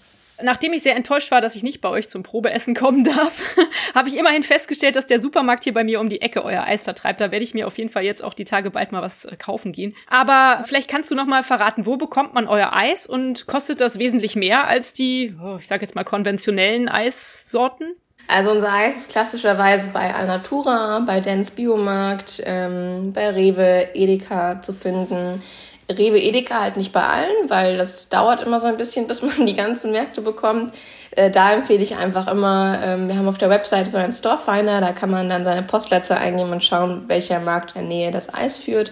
Nachdem 0.42 0.74
ich 0.74 0.84
sehr 0.84 0.96
enttäuscht 0.96 1.32
war, 1.32 1.40
dass 1.40 1.56
ich 1.56 1.64
nicht 1.64 1.82
bei 1.82 1.90
euch 1.90 2.10
zum 2.10 2.24
Probeessen 2.24 2.76
kommen 2.76 3.04
darf, 3.04 3.42
habe 3.96 4.10
ich 4.10 4.18
immerhin 4.18 4.44
festgestellt, 4.44 4.96
dass 4.96 5.06
der 5.06 5.22
Supermarkt 5.22 5.64
hier 5.64 5.74
bei 5.74 5.84
mir 5.84 6.00
um 6.00 6.10
die 6.10 6.22
Ecke 6.22 6.44
euer 6.44 6.64
Eis 6.64 6.84
vertreibt. 6.84 7.22
Da 7.22 7.32
werde 7.32 7.44
ich 7.44 7.54
mir 7.54 7.68
auf 7.68 7.78
jeden 7.78 7.90
Fall 7.90 8.04
jetzt 8.04 8.24
auch 8.24 8.34
die 8.34 8.46
Tage 8.46 8.72
bald 8.72 8.92
mal 8.92 9.02
was 9.02 9.26
äh, 9.26 9.36
kaufen 9.38 9.72
gehen. 9.72 9.96
Aber 10.10 10.64
vielleicht 10.66 10.90
kannst 10.90 11.10
du 11.10 11.16
noch 11.16 11.26
mal 11.26 11.44
verraten, 11.44 11.86
wo 11.86 11.96
bekommt 11.96 12.34
man 12.34 12.48
euer 12.48 12.74
Eis 12.74 13.08
und 13.08 13.48
kostet 13.48 13.80
das 13.80 13.98
wesentlich 14.00 14.36
mehr 14.36 14.68
als 14.68 14.94
die, 14.94 15.36
oh, 15.42 15.58
ich 15.60 15.68
sage 15.68 15.84
jetzt 15.84 15.96
mal 15.96 16.04
konventionellen 16.04 16.90
Eissorten? 16.90 17.96
Also 18.28 18.52
unser 18.52 18.74
Eis 18.74 18.96
ist 18.96 19.12
klassischerweise 19.12 19.90
bei 19.90 20.14
Alnatura, 20.14 21.00
bei 21.06 21.20
Dance 21.20 21.52
Biomarkt, 21.56 22.42
ähm, 22.46 23.14
bei 23.14 23.30
Rewe, 23.30 23.90
Edeka 23.94 24.62
zu 24.62 24.74
finden. 24.74 25.42
Rewe 25.90 26.20
Edeka 26.20 26.62
halt 26.62 26.78
nicht 26.78 26.92
bei 26.92 27.04
allen, 27.04 27.50
weil 27.50 27.78
das 27.78 28.10
dauert 28.10 28.42
immer 28.42 28.60
so 28.60 28.68
ein 28.68 28.78
bisschen, 28.78 29.08
bis 29.08 29.22
man 29.22 29.46
die 29.46 29.56
ganzen 29.56 29.92
Märkte 29.92 30.22
bekommt. 30.22 30.74
Äh, 31.12 31.30
da 31.30 31.54
empfehle 31.54 31.84
ich 31.84 31.96
einfach 31.96 32.28
immer, 32.28 32.80
ähm, 32.84 33.08
wir 33.08 33.16
haben 33.16 33.28
auf 33.28 33.38
der 33.38 33.50
Webseite 33.50 33.90
so 33.90 33.98
einen 33.98 34.12
Storefinder, 34.12 34.82
da 34.82 34.92
kann 34.92 35.12
man 35.12 35.30
dann 35.30 35.44
seine 35.44 35.64
Postleitzahl 35.64 36.18
eingeben 36.18 36.52
und 36.52 36.64
schauen, 36.64 37.04
welcher 37.08 37.40
Markt 37.40 37.76
in 37.76 37.82
der 37.82 37.90
Nähe 37.90 38.12
das 38.12 38.34
Eis 38.34 38.58
führt. 38.58 38.92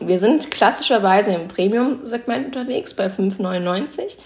Wir 0.00 0.18
sind 0.18 0.50
klassischerweise 0.50 1.32
im 1.32 1.48
Premium-Segment 1.48 2.46
unterwegs 2.46 2.94
bei 2.94 3.06
5,99. 3.06 4.16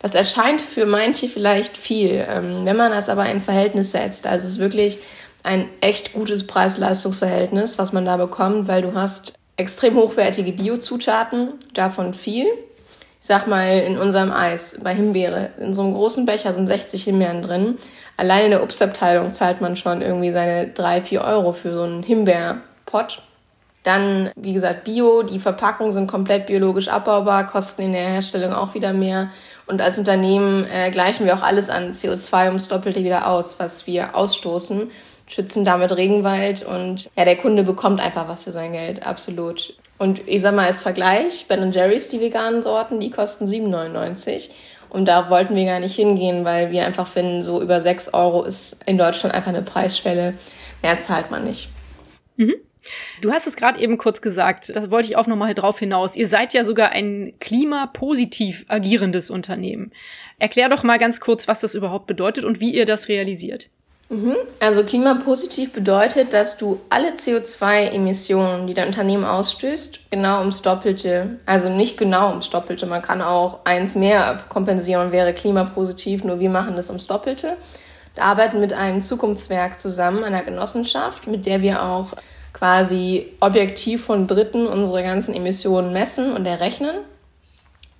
Das 0.00 0.14
erscheint 0.14 0.62
für 0.62 0.86
manche 0.86 1.28
vielleicht 1.28 1.76
viel, 1.76 2.26
ähm, 2.28 2.64
wenn 2.64 2.76
man 2.76 2.90
das 2.90 3.08
aber 3.08 3.26
ins 3.26 3.44
Verhältnis 3.44 3.92
setzt. 3.92 4.26
Also 4.26 4.46
es 4.46 4.52
ist 4.52 4.58
wirklich 4.58 4.98
ein 5.42 5.68
echt 5.80 6.12
gutes 6.12 6.46
Preis-Leistungs-Verhältnis, 6.46 7.78
was 7.78 7.92
man 7.92 8.04
da 8.04 8.16
bekommt, 8.16 8.66
weil 8.66 8.82
du 8.82 8.94
hast 8.94 9.34
extrem 9.56 9.94
hochwertige 9.94 10.52
Biozutaten, 10.52 11.54
davon 11.74 12.14
viel. 12.14 12.46
Ich 13.20 13.26
sag 13.26 13.46
mal, 13.46 13.80
in 13.80 13.98
unserem 13.98 14.32
Eis 14.32 14.78
bei 14.82 14.94
Himbeere, 14.94 15.50
in 15.58 15.74
so 15.74 15.82
einem 15.82 15.92
großen 15.92 16.24
Becher 16.24 16.54
sind 16.54 16.66
60 16.66 17.04
Himbeeren 17.04 17.42
drin. 17.42 17.76
Allein 18.16 18.46
in 18.46 18.50
der 18.52 18.62
Obstabteilung 18.62 19.32
zahlt 19.32 19.60
man 19.60 19.76
schon 19.76 20.00
irgendwie 20.00 20.32
seine 20.32 20.68
drei, 20.68 21.02
vier 21.02 21.22
Euro 21.22 21.52
für 21.52 21.74
so 21.74 21.82
einen 21.82 22.02
Himbeerpott. 22.02 23.22
Dann, 23.82 24.30
wie 24.36 24.52
gesagt, 24.52 24.84
Bio, 24.84 25.22
die 25.22 25.38
Verpackungen 25.38 25.92
sind 25.92 26.06
komplett 26.06 26.46
biologisch 26.46 26.88
abbaubar, 26.88 27.46
kosten 27.46 27.82
in 27.82 27.92
der 27.92 28.08
Herstellung 28.08 28.52
auch 28.52 28.74
wieder 28.74 28.92
mehr. 28.92 29.30
Und 29.66 29.80
als 29.80 29.98
Unternehmen 29.98 30.66
äh, 30.66 30.90
gleichen 30.90 31.24
wir 31.24 31.34
auch 31.34 31.42
alles 31.42 31.70
an 31.70 31.92
CO2 31.92 32.46
ums 32.46 32.68
Doppelte 32.68 33.04
wieder 33.04 33.26
aus, 33.26 33.58
was 33.58 33.86
wir 33.86 34.14
ausstoßen 34.14 34.90
schützen 35.30 35.64
damit 35.64 35.96
Regenwald 35.96 36.64
und 36.64 37.08
ja, 37.16 37.24
der 37.24 37.36
Kunde 37.36 37.62
bekommt 37.62 38.00
einfach 38.00 38.28
was 38.28 38.42
für 38.42 38.52
sein 38.52 38.72
Geld, 38.72 39.06
absolut. 39.06 39.76
Und 39.98 40.26
ich 40.26 40.42
sag 40.42 40.54
mal 40.54 40.66
als 40.66 40.82
Vergleich, 40.82 41.46
Ben 41.46 41.72
Jerry's, 41.72 42.08
die 42.08 42.20
veganen 42.20 42.62
Sorten, 42.62 43.00
die 43.00 43.10
kosten 43.10 43.44
7,99. 43.44 44.50
Und 44.88 45.06
da 45.06 45.30
wollten 45.30 45.54
wir 45.54 45.64
gar 45.66 45.78
nicht 45.78 45.94
hingehen, 45.94 46.44
weil 46.44 46.72
wir 46.72 46.84
einfach 46.84 47.06
finden, 47.06 47.42
so 47.42 47.62
über 47.62 47.80
6 47.80 48.12
Euro 48.12 48.42
ist 48.42 48.82
in 48.86 48.98
Deutschland 48.98 49.34
einfach 49.34 49.50
eine 49.50 49.62
Preisschwelle. 49.62 50.34
Mehr 50.82 50.98
zahlt 50.98 51.30
man 51.30 51.44
nicht. 51.44 51.68
Mhm. 52.36 52.54
Du 53.20 53.30
hast 53.30 53.46
es 53.46 53.56
gerade 53.56 53.78
eben 53.78 53.98
kurz 53.98 54.22
gesagt, 54.22 54.74
da 54.74 54.90
wollte 54.90 55.08
ich 55.08 55.16
auch 55.16 55.26
nochmal 55.26 55.54
drauf 55.54 55.78
hinaus. 55.78 56.16
Ihr 56.16 56.26
seid 56.26 56.54
ja 56.54 56.64
sogar 56.64 56.90
ein 56.90 57.34
klimapositiv 57.38 58.64
agierendes 58.68 59.30
Unternehmen. 59.30 59.92
Erklär 60.38 60.68
doch 60.68 60.82
mal 60.82 60.98
ganz 60.98 61.20
kurz, 61.20 61.46
was 61.46 61.60
das 61.60 61.74
überhaupt 61.74 62.06
bedeutet 62.06 62.44
und 62.44 62.58
wie 62.58 62.74
ihr 62.74 62.86
das 62.86 63.08
realisiert. 63.08 63.68
Mhm. 64.10 64.34
Also 64.58 64.82
klimapositiv 64.82 65.72
bedeutet, 65.72 66.32
dass 66.32 66.56
du 66.56 66.80
alle 66.90 67.12
CO2-Emissionen, 67.12 68.66
die 68.66 68.74
dein 68.74 68.88
Unternehmen 68.88 69.24
ausstößt, 69.24 70.10
genau 70.10 70.40
ums 70.40 70.62
Doppelte, 70.62 71.38
also 71.46 71.68
nicht 71.68 71.96
genau 71.96 72.30
ums 72.30 72.50
Doppelte, 72.50 72.86
man 72.86 73.02
kann 73.02 73.22
auch 73.22 73.60
eins 73.64 73.94
mehr 73.94 74.38
kompensieren 74.48 75.12
wäre 75.12 75.32
klimapositiv, 75.32 76.24
nur 76.24 76.40
wir 76.40 76.50
machen 76.50 76.74
das 76.74 76.90
ums 76.90 77.06
Doppelte. 77.06 77.56
Wir 78.14 78.24
arbeiten 78.24 78.58
mit 78.58 78.72
einem 78.72 79.00
Zukunftswerk 79.00 79.78
zusammen, 79.78 80.24
einer 80.24 80.42
Genossenschaft, 80.42 81.28
mit 81.28 81.46
der 81.46 81.62
wir 81.62 81.84
auch 81.84 82.14
quasi 82.52 83.28
objektiv 83.38 84.04
von 84.04 84.26
Dritten 84.26 84.66
unsere 84.66 85.04
ganzen 85.04 85.34
Emissionen 85.36 85.92
messen 85.92 86.32
und 86.32 86.46
errechnen. 86.46 86.96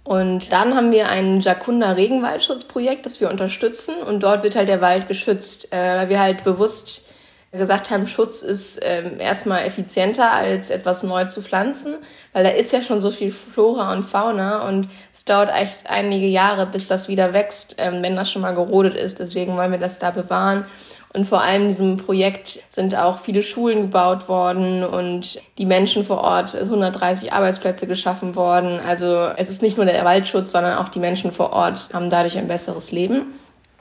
Und 0.04 0.50
dann 0.52 0.74
haben 0.74 0.92
wir 0.92 1.08
ein 1.08 1.40
Jacunda 1.40 1.92
Regenwaldschutzprojekt, 1.92 3.06
das 3.06 3.20
wir 3.20 3.30
unterstützen. 3.30 3.96
Und 3.96 4.22
dort 4.22 4.42
wird 4.42 4.56
halt 4.56 4.68
der 4.68 4.80
Wald 4.80 5.08
geschützt, 5.08 5.72
äh, 5.72 5.96
weil 5.96 6.08
wir 6.08 6.20
halt 6.20 6.44
bewusst 6.44 7.06
gesagt 7.52 7.90
haben, 7.90 8.06
Schutz 8.06 8.42
ist 8.42 8.78
ähm, 8.82 9.18
erstmal 9.18 9.64
effizienter 9.66 10.30
als 10.30 10.70
etwas 10.70 11.02
neu 11.02 11.24
zu 11.24 11.42
pflanzen, 11.42 11.96
weil 12.32 12.44
da 12.44 12.50
ist 12.50 12.72
ja 12.72 12.80
schon 12.80 13.00
so 13.00 13.10
viel 13.10 13.32
Flora 13.32 13.92
und 13.92 14.04
Fauna 14.04 14.68
und 14.68 14.86
es 15.12 15.24
dauert 15.24 15.50
echt 15.52 15.90
einige 15.90 16.26
Jahre, 16.26 16.66
bis 16.66 16.86
das 16.86 17.08
wieder 17.08 17.32
wächst, 17.32 17.74
ähm, 17.78 18.04
wenn 18.04 18.14
das 18.14 18.30
schon 18.30 18.42
mal 18.42 18.54
gerodet 18.54 18.94
ist. 18.94 19.18
Deswegen 19.18 19.56
wollen 19.56 19.72
wir 19.72 19.80
das 19.80 19.98
da 19.98 20.12
bewahren 20.12 20.64
und 21.12 21.24
vor 21.24 21.42
allem 21.42 21.62
in 21.62 21.68
diesem 21.68 21.96
Projekt 21.96 22.60
sind 22.68 22.96
auch 22.96 23.18
viele 23.18 23.42
Schulen 23.42 23.82
gebaut 23.82 24.28
worden 24.28 24.84
und 24.84 25.40
die 25.58 25.66
Menschen 25.66 26.04
vor 26.04 26.18
Ort 26.18 26.54
130 26.54 27.32
Arbeitsplätze 27.32 27.88
geschaffen 27.88 28.36
worden. 28.36 28.78
Also 28.86 29.28
es 29.36 29.48
ist 29.48 29.60
nicht 29.60 29.76
nur 29.76 29.86
der 29.86 30.04
Waldschutz, 30.04 30.52
sondern 30.52 30.78
auch 30.78 30.88
die 30.88 31.00
Menschen 31.00 31.32
vor 31.32 31.52
Ort 31.52 31.88
haben 31.92 32.10
dadurch 32.10 32.38
ein 32.38 32.46
besseres 32.46 32.92
Leben. 32.92 33.34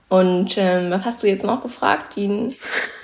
Und 0.07 0.57
ähm, 0.57 0.89
was 0.89 1.05
hast 1.05 1.21
du 1.21 1.27
jetzt 1.27 1.45
noch 1.45 1.61
gefragt, 1.61 2.15
Dean? 2.15 2.55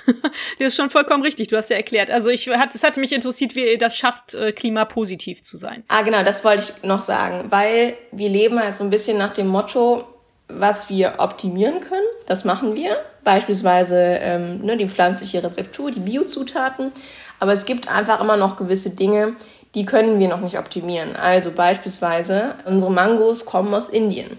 das 0.58 0.68
ist 0.68 0.76
schon 0.76 0.90
vollkommen 0.90 1.22
richtig. 1.22 1.46
Du 1.46 1.56
hast 1.56 1.70
ja 1.70 1.76
erklärt. 1.76 2.10
Also 2.10 2.28
ich 2.28 2.48
hat, 2.48 2.74
es 2.74 2.82
hatte 2.82 2.98
mich 2.98 3.12
interessiert, 3.12 3.54
wie 3.54 3.64
ihr 3.64 3.78
das 3.78 3.96
schafft, 3.96 4.34
äh, 4.34 4.50
klimapositiv 4.50 5.44
zu 5.44 5.56
sein. 5.56 5.84
Ah, 5.86 6.02
genau, 6.02 6.24
das 6.24 6.44
wollte 6.44 6.64
ich 6.64 6.82
noch 6.82 7.02
sagen, 7.02 7.46
weil 7.50 7.96
wir 8.10 8.28
leben 8.28 8.58
halt 8.58 8.74
so 8.74 8.82
ein 8.82 8.90
bisschen 8.90 9.18
nach 9.18 9.32
dem 9.32 9.46
Motto, 9.46 10.04
was 10.48 10.88
wir 10.88 11.14
optimieren 11.18 11.80
können. 11.80 12.06
Das 12.26 12.44
machen 12.44 12.76
wir. 12.76 12.96
Beispielsweise 13.24 13.96
ähm, 14.20 14.60
ne, 14.60 14.76
die 14.76 14.88
pflanzliche 14.88 15.42
Rezeptur, 15.42 15.90
die 15.90 16.00
Biozutaten. 16.00 16.92
Aber 17.40 17.52
es 17.52 17.64
gibt 17.64 17.88
einfach 17.88 18.20
immer 18.20 18.36
noch 18.36 18.56
gewisse 18.56 18.90
Dinge, 18.90 19.34
die 19.74 19.84
können 19.84 20.18
wir 20.18 20.28
noch 20.28 20.40
nicht 20.40 20.58
optimieren. 20.58 21.16
Also 21.16 21.50
beispielsweise 21.50 22.54
unsere 22.64 22.92
Mangos 22.92 23.44
kommen 23.44 23.74
aus 23.74 23.88
Indien. 23.88 24.30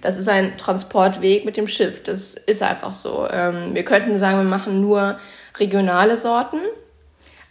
Das 0.00 0.16
ist 0.16 0.28
ein 0.28 0.56
Transportweg 0.56 1.44
mit 1.44 1.56
dem 1.56 1.66
Schiff. 1.66 2.02
Das 2.02 2.34
ist 2.34 2.62
einfach 2.62 2.92
so. 2.92 3.26
Ähm, 3.30 3.74
wir 3.74 3.84
könnten 3.84 4.16
sagen, 4.16 4.38
wir 4.38 4.44
machen 4.44 4.80
nur 4.80 5.18
regionale 5.58 6.16
Sorten. 6.16 6.60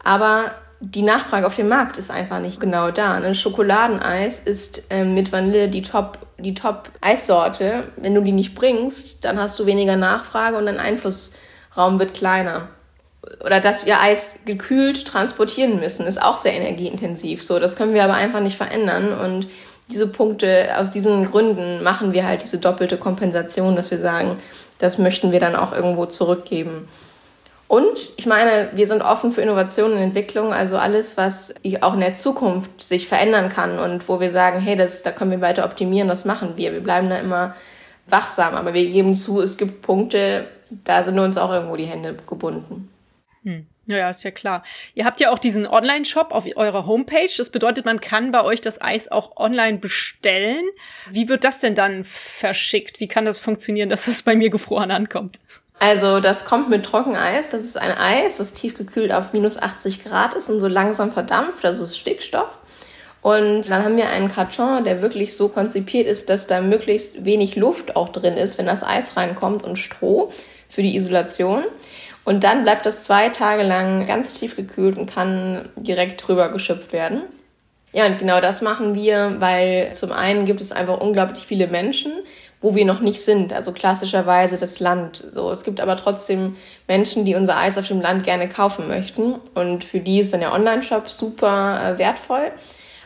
Aber 0.04 0.56
die 0.80 1.02
Nachfrage 1.02 1.48
auf 1.48 1.56
dem 1.56 1.68
Markt 1.68 1.98
ist 1.98 2.12
einfach 2.12 2.40
nicht 2.40 2.60
genau 2.60 2.92
da. 2.92 3.16
Ein 3.16 3.36
Schokoladeneis 3.36 4.40
ist 4.40 4.84
ähm, 4.90 5.14
mit 5.14 5.32
Vanille 5.32 5.70
die 5.70 5.82
Top, 5.82 6.20
die 6.38 6.54
Top-Eissorte. 6.54 7.92
Wenn 7.96 8.14
du 8.14 8.22
die 8.22 8.32
nicht 8.32 8.56
bringst, 8.56 9.24
dann 9.26 9.40
hast 9.40 9.58
du 9.60 9.66
weniger 9.66 9.96
Nachfrage 9.96 10.58
und 10.58 10.66
dein 10.66 10.80
Einflussraum 10.80 12.00
wird 12.00 12.14
kleiner. 12.14 12.70
Oder 13.44 13.60
dass 13.60 13.86
wir 13.86 14.02
Eis 14.02 14.36
gekühlt 14.46 15.08
transportieren 15.08 15.80
müssen, 15.80 16.06
ist 16.06 16.22
auch 16.22 16.38
sehr 16.38 16.54
energieintensiv. 16.54 17.42
So, 17.42 17.58
das 17.60 17.76
können 17.76 17.94
wir 17.94 18.04
aber 18.04 18.14
einfach 18.14 18.42
nicht 18.42 18.58
verändern. 18.58 19.18
Und 19.18 19.48
diese 19.90 20.08
Punkte, 20.08 20.70
aus 20.78 20.92
diesen 20.92 21.32
Gründen 21.32 21.84
machen 21.84 22.14
wir 22.14 22.28
halt 22.28 22.44
diese 22.44 22.60
doppelte 22.60 22.98
Kompensation, 22.98 23.76
dass 23.76 23.92
wir 23.92 23.98
sagen, 23.98 24.38
das 24.78 24.98
möchten 24.98 25.32
wir 25.32 25.40
dann 25.40 25.56
auch 25.56 25.74
irgendwo 25.74 26.06
zurückgeben. 26.06 26.88
Und 27.68 28.12
ich 28.18 28.28
meine, 28.28 28.70
wir 28.74 28.86
sind 28.86 29.02
offen 29.02 29.32
für 29.32 29.42
Innovation 29.42 29.94
und 29.94 29.98
Entwicklung, 29.98 30.54
also 30.54 30.78
alles, 30.78 31.18
was 31.18 31.56
auch 31.82 31.96
in 31.96 32.00
der 32.00 32.14
Zukunft 32.14 32.82
sich 32.82 33.08
verändern 33.08 33.50
kann 33.50 33.80
und 33.80 34.08
wo 34.08 34.20
wir 34.20 34.30
sagen, 34.30 34.60
hey, 34.60 34.76
das, 34.76 35.02
da 35.02 35.12
können 35.12 35.32
wir 35.32 35.42
weiter 35.42 35.66
optimieren, 35.66 36.08
das 36.08 36.26
machen 36.26 36.54
wir. 36.58 36.74
Wir 36.74 36.84
bleiben 36.84 37.10
da 37.10 37.18
immer 37.18 37.56
wachsam, 38.08 38.54
aber 38.54 38.74
wir 38.74 38.88
geben 38.90 39.16
zu, 39.16 39.42
es 39.42 39.58
gibt 39.58 39.82
Punkte, 39.82 40.48
da 40.70 41.02
sind 41.02 41.18
uns 41.18 41.38
auch 41.38 41.52
irgendwo 41.52 41.76
die 41.76 41.86
Hände 41.86 42.16
gebunden. 42.28 42.90
Hm. 43.44 43.66
Ja, 43.88 43.98
ja, 43.98 44.10
ist 44.10 44.24
ja 44.24 44.32
klar. 44.32 44.64
Ihr 44.96 45.06
habt 45.06 45.20
ja 45.20 45.32
auch 45.32 45.38
diesen 45.38 45.68
Online-Shop 45.68 46.32
auf 46.32 46.46
eurer 46.56 46.88
Homepage. 46.88 47.30
Das 47.38 47.52
bedeutet, 47.52 47.86
man 47.86 48.00
kann 48.00 48.32
bei 48.32 48.44
euch 48.44 48.60
das 48.60 48.82
Eis 48.82 49.12
auch 49.12 49.38
online 49.38 49.78
bestellen. 49.78 50.64
Wie 51.12 51.30
wird 51.30 51.44
das 51.44 51.60
denn 51.60 51.76
dann 51.76 52.04
verschickt? 52.04 53.00
Wie 53.00 53.08
kann 53.08 53.26
das 53.26 53.40
funktionieren, 53.40 53.90
dass 53.90 54.06
das 54.06 54.24
bei 54.24 54.36
mir 54.36 54.50
gefroren 54.50 54.90
ankommt? 54.90 55.40
Also 55.80 56.20
das 56.20 56.46
kommt 56.46 56.70
mit 56.70 56.86
Trockeneis. 56.86 57.52
Das 57.52 57.64
ist 57.64 57.78
ein 57.78 57.92
Eis, 57.92 58.40
was 58.40 58.54
tiefgekühlt 58.54 59.12
auf 59.12 59.34
minus 59.34 59.58
80 59.58 60.04
Grad 60.04 60.34
ist 60.34 60.50
und 60.50 60.60
so 60.60 60.68
langsam 60.68 61.12
verdampft. 61.12 61.64
Das 61.64 61.80
ist 61.80 61.98
Stickstoff. 61.98 62.60
Und 63.22 63.70
dann 63.72 63.84
haben 63.84 63.98
wir 63.98 64.10
einen 64.10 64.32
Karton, 64.32 64.84
der 64.84 65.02
wirklich 65.02 65.36
so 65.36 65.50
konzipiert 65.50 66.06
ist, 66.08 66.30
dass 66.30 66.46
da 66.46 66.62
möglichst 66.62 67.26
wenig 67.26 67.56
Luft 67.56 67.96
auch 67.96 68.10
drin 68.10 68.38
ist, 68.38 68.60
wenn 68.60 68.68
das 68.68 68.84
Eis 68.84 69.18
reinkommt 69.18 69.64
und 69.64 69.78
Stroh 69.78 70.32
für 70.70 70.84
die 70.84 70.96
Isolation. 70.96 71.64
Und 72.24 72.44
dann 72.44 72.64
bleibt 72.64 72.86
das 72.86 73.04
zwei 73.04 73.30
Tage 73.30 73.64
lang 73.64 74.06
ganz 74.06 74.34
tief 74.34 74.56
gekühlt 74.56 74.98
und 74.98 75.08
kann 75.08 75.70
direkt 75.76 76.28
drüber 76.28 76.50
geschöpft 76.50 76.94
werden. 76.94 77.24
Ja, 77.94 78.06
und 78.08 78.20
genau 78.20 78.42
das 78.42 78.62
machen 78.62 78.94
wir, 78.94 79.38
weil 79.40 79.94
zum 79.94 80.12
einen 80.12 80.46
gibt 80.46 80.60
es 80.60 80.72
einfach 80.72 81.00
unglaublich 81.00 81.46
viele 81.46 81.68
Menschen, 81.68 82.12
wo 82.66 82.74
wir 82.74 82.84
noch 82.84 83.00
nicht 83.00 83.24
sind. 83.24 83.54
Also 83.54 83.74
klassischerweise 83.74 84.58
das 84.58 84.80
Land. 84.80 85.24
So, 85.30 85.52
es 85.52 85.64
gibt 85.64 85.80
aber 85.80 85.96
trotzdem 85.98 86.56
Menschen, 86.88 87.24
die 87.24 87.36
unser 87.36 87.58
Eis 87.58 87.78
auf 87.78 87.88
dem 87.88 88.02
Land 88.02 88.24
gerne 88.24 88.50
kaufen 88.50 88.88
möchten. 88.88 89.36
Und 89.54 89.84
für 89.84 90.00
die 90.00 90.18
ist 90.18 90.34
dann 90.34 90.40
der 90.40 90.52
Online-Shop 90.52 91.08
super 91.08 91.80
äh, 91.94 92.00
wertvoll. 92.00 92.52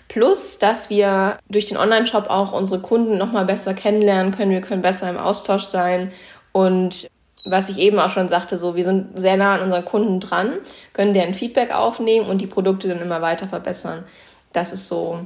Plus, 0.08 0.60
dass 0.60 0.89
wir 0.89 1.39
durch 1.50 1.65
den 1.65 1.76
Online-Shop 1.76 2.30
auch 2.30 2.54
unsere 2.54 2.80
Kunden 2.80 3.17
nochmal 3.17 3.43
besser 3.43 3.74
kennenlernen 3.74 4.32
können. 4.32 4.52
Wir 4.52 4.62
können 4.62 4.82
besser 4.82 5.10
im 5.10 5.17
Austausch 5.17 5.63
sein. 5.63 6.13
Und 6.54 7.10
was 7.43 7.67
ich 7.67 7.80
eben 7.80 8.00
auch 8.00 8.12
schon 8.12 8.30
sagte, 8.30 8.56
so, 8.56 8.78
wir 8.78 8.86
sind 8.86 9.19
sehr 9.19 9.36
nah 9.36 9.56
an 9.56 9.63
unseren 9.63 9.84
Kunden 9.84 10.22
dran, 10.22 10.54
können 10.93 11.13
deren 11.13 11.34
Feedback 11.34 11.76
aufnehmen 11.76 12.30
und 12.30 12.39
die 12.39 12.48
Produkte 12.48 12.88
dann 12.88 13.02
immer 13.02 13.22
weiter 13.22 13.45
verbessern. 13.45 14.06
Das 14.54 14.72
ist 14.72 14.88
so 14.88 15.19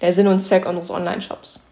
der 0.00 0.12
Sinn 0.12 0.26
und 0.26 0.40
Zweck 0.40 0.66
unseres 0.66 0.90
Online-Shops. 0.90 1.65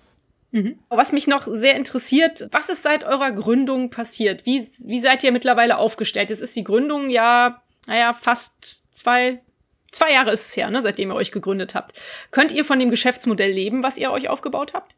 Mhm. 0.55 0.79
Was 0.89 1.11
mich 1.11 1.27
noch 1.27 1.49
sehr 1.51 1.75
interessiert, 1.75 2.47
was 2.53 2.69
ist 2.69 2.85
seit 2.85 3.03
eurer 3.03 3.33
Gründung 3.33 3.91
passiert? 3.91 4.47
Wie, 4.47 4.65
wie 4.85 5.01
seid 5.01 5.25
ihr 5.25 5.33
mittlerweile 5.33 5.79
aufgestellt? 5.79 6.31
Jetzt 6.31 6.43
ist 6.43 6.55
die 6.55 6.63
Gründung 6.63 7.11
ja, 7.11 7.61
naja, 7.89 8.13
fast 8.13 8.85
zwei, 8.95 9.41
zwei 9.91 10.13
Jahre 10.13 10.31
ist 10.31 10.47
es 10.47 10.57
her, 10.57 10.71
ne, 10.71 10.81
seitdem 10.81 11.11
ihr 11.11 11.17
euch 11.17 11.33
gegründet 11.33 11.75
habt. 11.75 12.01
Könnt 12.31 12.53
ihr 12.53 12.65
von 12.65 12.79
dem 12.79 12.91
Geschäftsmodell 12.91 13.51
leben, 13.51 13.83
was 13.83 13.99
ihr 13.99 14.13
euch 14.13 14.29
aufgebaut 14.29 14.75
habt? 14.75 14.95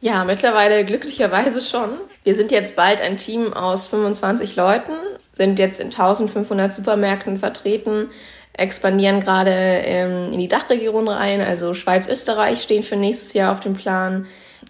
Ja, 0.00 0.24
mittlerweile 0.24 0.84
glücklicherweise 0.84 1.60
schon. 1.60 1.90
Wir 2.24 2.34
sind 2.34 2.50
jetzt 2.50 2.74
bald 2.74 3.00
ein 3.00 3.16
Team 3.16 3.52
aus 3.52 3.86
25 3.86 4.56
Leuten, 4.56 4.92
sind 5.34 5.60
jetzt 5.60 5.78
in 5.78 5.86
1500 5.86 6.72
Supermärkten 6.72 7.38
vertreten, 7.38 8.08
expandieren 8.54 9.20
gerade 9.20 9.52
ähm, 9.52 10.32
in 10.32 10.40
die 10.40 10.48
Dachregion 10.48 11.06
rein, 11.06 11.40
also 11.42 11.74
Schweiz, 11.74 12.08
Österreich 12.08 12.60
stehen 12.60 12.82
für 12.82 12.96
nächstes 12.96 13.34
Jahr 13.34 13.52
auf 13.52 13.60
dem 13.60 13.74
Plan. 13.74 14.26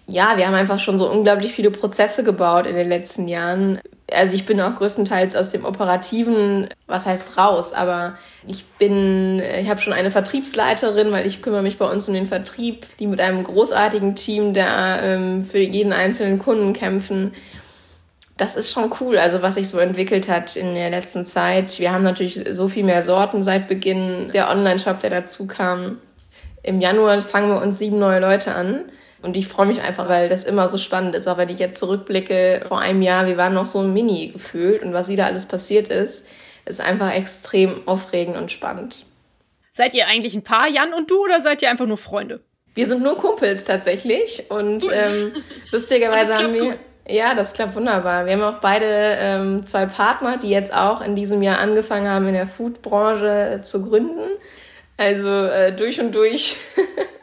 Ja, 0.09 0.37
wir 0.37 0.47
haben 0.47 0.55
einfach 0.55 0.79
schon 0.79 0.97
so 0.97 1.09
unglaublich 1.09 1.53
viele 1.53 1.69
Prozesse 1.69 2.23
gebaut 2.23 2.65
in 2.65 2.75
den 2.75 2.89
letzten 2.89 3.27
Jahren. 3.27 3.79
Also 4.11 4.33
ich 4.33 4.47
bin 4.47 4.59
auch 4.59 4.73
größtenteils 4.75 5.35
aus 5.35 5.51
dem 5.51 5.65
operativen, 5.65 6.67
was 6.87 7.05
heißt 7.05 7.37
raus, 7.37 7.73
aber 7.73 8.15
ich 8.47 8.65
bin, 8.79 9.39
ich 9.39 9.69
habe 9.69 9.79
schon 9.79 9.93
eine 9.93 10.09
Vertriebsleiterin, 10.09 11.11
weil 11.11 11.27
ich 11.27 11.43
kümmere 11.43 11.61
mich 11.61 11.77
bei 11.77 11.85
uns 11.85 12.07
um 12.07 12.15
den 12.15 12.25
Vertrieb, 12.25 12.87
die 12.97 13.05
mit 13.05 13.21
einem 13.21 13.43
großartigen 13.43 14.15
Team 14.15 14.55
da 14.55 14.99
ähm, 14.99 15.45
für 15.45 15.59
jeden 15.59 15.93
einzelnen 15.93 16.39
Kunden 16.39 16.73
kämpfen 16.73 17.31
das 18.39 18.55
ist 18.55 18.71
schon 18.71 18.89
cool, 19.01 19.17
also 19.17 19.41
was 19.41 19.55
sich 19.55 19.67
so 19.67 19.79
entwickelt 19.79 20.29
hat 20.29 20.55
in 20.55 20.73
der 20.73 20.89
letzten 20.89 21.25
Zeit. 21.25 21.77
Wir 21.77 21.91
haben 21.91 22.03
natürlich 22.03 22.41
so 22.49 22.69
viel 22.69 22.85
mehr 22.85 23.03
Sorten 23.03 23.43
seit 23.43 23.67
Beginn 23.67 24.31
der 24.31 24.49
Online-Shop, 24.49 25.01
der 25.01 25.09
dazu 25.09 25.45
kam. 25.45 25.97
Im 26.63 26.79
Januar 26.79 27.21
fangen 27.21 27.49
wir 27.49 27.61
uns 27.61 27.79
sieben 27.79 27.99
neue 27.99 28.21
Leute 28.21 28.55
an. 28.55 28.85
Und 29.21 29.35
ich 29.35 29.47
freue 29.47 29.65
mich 29.65 29.81
einfach, 29.81 30.07
weil 30.07 30.29
das 30.29 30.45
immer 30.45 30.69
so 30.69 30.77
spannend 30.77 31.15
ist. 31.15 31.27
Auch 31.27 31.37
wenn 31.37 31.49
ich 31.49 31.59
jetzt 31.59 31.77
zurückblicke, 31.77 32.61
vor 32.67 32.79
einem 32.79 33.01
Jahr, 33.01 33.27
wir 33.27 33.37
waren 33.37 33.53
noch 33.53 33.65
so 33.65 33.79
ein 33.79 33.93
Mini 33.93 34.27
gefühlt 34.27 34.81
und 34.81 34.93
was 34.93 35.09
wieder 35.09 35.25
alles 35.25 35.45
passiert 35.45 35.89
ist, 35.89 36.25
ist 36.65 36.81
einfach 36.81 37.13
extrem 37.13 37.87
aufregend 37.87 38.37
und 38.37 38.51
spannend. 38.51 39.05
Seid 39.71 39.93
ihr 39.93 40.07
eigentlich 40.07 40.35
ein 40.35 40.43
Paar, 40.43 40.67
Jan 40.67 40.93
und 40.93 41.11
du, 41.11 41.23
oder 41.23 41.41
seid 41.41 41.61
ihr 41.61 41.69
einfach 41.69 41.85
nur 41.85 41.97
Freunde? 41.97 42.41
Wir 42.75 42.85
sind 42.85 43.03
nur 43.03 43.17
Kumpels 43.17 43.65
tatsächlich 43.65 44.45
und 44.49 44.87
ähm, 44.91 45.33
lustigerweise 45.71 46.35
haben 46.35 46.53
wir, 46.53 46.63
gut. 46.63 46.79
Ja, 47.09 47.33
das 47.33 47.53
klappt 47.53 47.75
wunderbar. 47.75 48.25
Wir 48.25 48.33
haben 48.33 48.43
auch 48.43 48.59
beide 48.59 48.85
ähm, 48.85 49.63
zwei 49.63 49.87
Partner, 49.87 50.37
die 50.37 50.49
jetzt 50.49 50.73
auch 50.73 51.01
in 51.01 51.15
diesem 51.15 51.41
Jahr 51.41 51.59
angefangen 51.59 52.07
haben, 52.07 52.27
in 52.27 52.35
der 52.35 52.45
Foodbranche 52.45 53.55
äh, 53.55 53.61
zu 53.63 53.83
gründen. 53.83 54.29
Also 54.95 55.27
äh, 55.27 55.73
durch 55.73 55.99
und 55.99 56.13
durch 56.13 56.57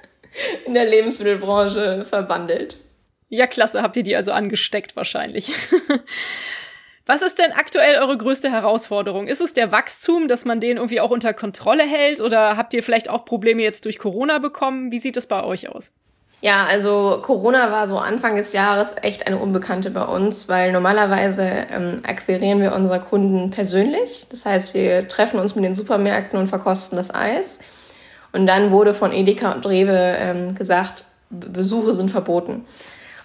in 0.65 0.75
der 0.75 0.85
Lebensmittelbranche 0.85 2.05
verbandelt. 2.09 2.81
Ja, 3.29 3.47
klasse, 3.47 3.83
habt 3.83 3.97
ihr 3.97 4.03
die 4.03 4.17
also 4.17 4.33
angesteckt 4.33 4.97
wahrscheinlich. 4.97 5.53
Was 7.07 7.23
ist 7.23 7.39
denn 7.39 7.53
aktuell 7.53 8.01
eure 8.01 8.19
größte 8.19 8.51
Herausforderung? 8.51 9.29
Ist 9.29 9.41
es 9.41 9.53
der 9.53 9.71
Wachstum, 9.71 10.27
dass 10.27 10.45
man 10.45 10.61
den 10.61 10.77
irgendwie 10.77 11.01
auch 11.01 11.11
unter 11.11 11.33
Kontrolle 11.35 11.85
hält? 11.85 12.21
Oder 12.21 12.57
habt 12.57 12.75
ihr 12.75 12.83
vielleicht 12.83 13.09
auch 13.09 13.25
Probleme 13.25 13.63
jetzt 13.63 13.85
durch 13.85 13.99
Corona 13.99 14.39
bekommen? 14.39 14.91
Wie 14.91 14.99
sieht 14.99 15.17
es 15.17 15.29
bei 15.29 15.45
euch 15.45 15.69
aus? 15.69 15.93
Ja, 16.41 16.67
also 16.67 17.21
Corona 17.23 17.71
war 17.71 17.87
so 17.87 17.99
Anfang 17.99 18.37
des 18.37 18.53
Jahres 18.53 18.97
echt 19.03 19.27
eine 19.27 19.39
Unbekannte 19.39 19.91
bei 19.91 20.03
uns, 20.03 20.49
weil 20.49 20.71
normalerweise 20.71 21.43
ähm, 21.45 22.03
akquirieren 22.07 22.61
wir 22.61 22.75
unsere 22.75 23.01
Kunden 23.01 23.51
persönlich. 23.51 24.27
Das 24.29 24.45
heißt, 24.45 24.75
wir 24.75 25.09
treffen 25.09 25.41
uns 25.41 25.55
mit 25.55 25.65
den 25.65 25.75
Supermärkten 25.75 26.39
und 26.39 26.49
verkosten 26.49 26.97
das 26.97 27.15
Eis. 27.15 27.61
Und 28.37 28.47
dann 28.47 28.71
wurde 28.71 28.93
von 28.93 29.13
Edeka 29.13 29.53
und 29.53 29.65
Rewe 29.67 29.97
ähm, 29.97 30.55
gesagt, 30.55 31.05
Besuche 31.31 31.95
sind 31.95 32.11
verboten. 32.11 32.67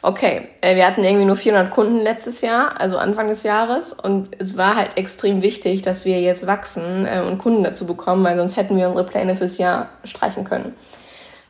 Okay, 0.01 0.47
äh, 0.61 0.77
wir 0.77 0.87
hatten 0.87 1.03
irgendwie 1.03 1.25
nur 1.25 1.35
400 1.35 1.69
Kunden 1.69 1.97
letztes 1.97 2.39
Jahr, 2.39 2.79
also 2.79 2.97
Anfang 2.97 3.27
des 3.27 3.43
Jahres. 3.43 3.91
Und 3.91 4.29
es 4.39 4.57
war 4.57 4.77
halt 4.77 4.97
extrem 4.97 5.41
wichtig, 5.41 5.81
dass 5.81 6.05
wir 6.05 6.21
jetzt 6.21 6.47
wachsen 6.47 7.05
äh, 7.05 7.21
und 7.27 7.39
Kunden 7.39 7.61
dazu 7.61 7.85
bekommen, 7.85 8.23
weil 8.23 8.37
sonst 8.37 8.55
hätten 8.55 8.77
wir 8.77 8.87
unsere 8.87 9.05
Pläne 9.05 9.35
fürs 9.35 9.57
Jahr 9.57 9.89
streichen 10.05 10.45
können. 10.45 10.73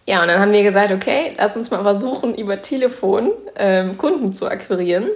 Ja, 0.08 0.24
und 0.24 0.28
dann 0.28 0.39
haben 0.39 0.54
wir 0.54 0.63
gesagt, 0.63 0.91
okay, 0.91 1.34
lass 1.38 1.56
uns 1.56 1.69
mal 1.69 1.84
versuchen, 1.84 2.34
über 2.34 2.63
Telefon 2.63 3.32
ähm, 3.58 3.95
Kunden 3.95 4.34
zu 4.34 4.47
akquirieren. 4.47 5.08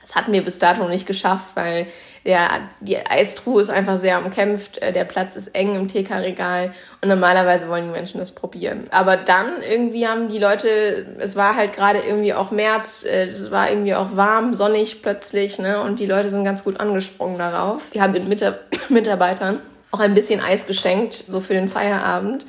Das 0.00 0.14
hatten 0.14 0.32
wir 0.32 0.42
bis 0.42 0.58
dato 0.58 0.88
nicht 0.88 1.06
geschafft, 1.06 1.48
weil 1.54 1.86
der, 2.24 2.48
die 2.80 2.98
Eistruhe 2.98 3.60
ist 3.60 3.68
einfach 3.68 3.98
sehr 3.98 4.18
umkämpft, 4.24 4.78
äh, 4.78 4.92
der 4.92 5.04
Platz 5.04 5.36
ist 5.36 5.48
eng 5.48 5.74
im 5.74 5.88
TK-Regal 5.88 6.72
und 7.02 7.08
normalerweise 7.08 7.68
wollen 7.68 7.84
die 7.84 7.90
Menschen 7.90 8.18
das 8.18 8.32
probieren. 8.32 8.88
Aber 8.92 9.16
dann 9.16 9.62
irgendwie 9.62 10.08
haben 10.08 10.28
die 10.28 10.38
Leute, 10.38 11.16
es 11.18 11.36
war 11.36 11.54
halt 11.54 11.74
gerade 11.74 11.98
irgendwie 11.98 12.32
auch 12.32 12.50
März, 12.50 13.04
äh, 13.04 13.26
es 13.26 13.50
war 13.50 13.70
irgendwie 13.70 13.94
auch 13.94 14.16
warm, 14.16 14.54
sonnig 14.54 15.02
plötzlich, 15.02 15.58
ne? 15.58 15.82
Und 15.82 16.00
die 16.00 16.06
Leute 16.06 16.30
sind 16.30 16.44
ganz 16.44 16.64
gut 16.64 16.80
angesprungen 16.80 17.38
darauf. 17.38 17.92
Wir 17.92 18.02
haben 18.02 18.14
den 18.14 18.28
Mitarbeitern 18.88 19.60
auch 19.90 20.00
ein 20.00 20.14
bisschen 20.14 20.40
Eis 20.40 20.66
geschenkt, 20.66 21.24
so 21.28 21.40
für 21.40 21.54
den 21.54 21.68
Feierabend. 21.68 22.46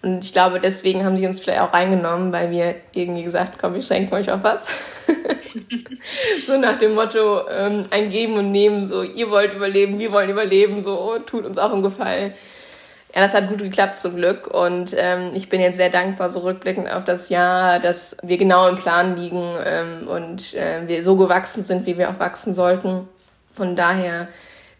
Und 0.00 0.24
ich 0.24 0.32
glaube, 0.32 0.60
deswegen 0.60 1.04
haben 1.04 1.16
sie 1.16 1.26
uns 1.26 1.40
vielleicht 1.40 1.60
auch 1.60 1.72
reingenommen, 1.72 2.32
weil 2.32 2.50
wir 2.50 2.76
irgendwie 2.92 3.24
gesagt 3.24 3.58
komm, 3.58 3.74
wir 3.74 3.82
schenken 3.82 4.14
euch 4.14 4.30
auch 4.30 4.42
was. 4.42 4.76
so 6.46 6.58
nach 6.58 6.78
dem 6.78 6.94
Motto, 6.94 7.48
ähm, 7.48 7.84
ein 7.90 8.10
Geben 8.10 8.34
und 8.34 8.50
Nehmen, 8.50 8.84
so, 8.84 9.02
ihr 9.02 9.30
wollt 9.30 9.54
überleben, 9.54 9.98
wir 9.98 10.12
wollen 10.12 10.30
überleben, 10.30 10.80
so, 10.80 11.18
tut 11.18 11.44
uns 11.44 11.58
auch 11.58 11.72
einen 11.72 11.82
Gefallen. 11.82 12.32
Ja, 13.14 13.20
das 13.20 13.34
hat 13.34 13.48
gut 13.48 13.58
geklappt 13.58 13.96
zum 13.96 14.16
Glück 14.16 14.48
und 14.48 14.94
ähm, 14.98 15.30
ich 15.34 15.48
bin 15.48 15.60
jetzt 15.60 15.76
sehr 15.76 15.90
dankbar, 15.90 16.30
so 16.30 16.40
rückblickend 16.40 16.92
auf 16.92 17.04
das 17.04 17.28
Jahr, 17.28 17.78
dass 17.78 18.16
wir 18.22 18.36
genau 18.38 18.68
im 18.68 18.74
Plan 18.74 19.14
liegen 19.16 19.54
ähm, 19.64 20.08
und 20.08 20.54
äh, 20.54 20.82
wir 20.88 21.00
so 21.04 21.14
gewachsen 21.14 21.62
sind, 21.62 21.86
wie 21.86 21.96
wir 21.96 22.10
auch 22.10 22.18
wachsen 22.18 22.54
sollten. 22.54 23.08
Von 23.52 23.76
daher 23.76 24.26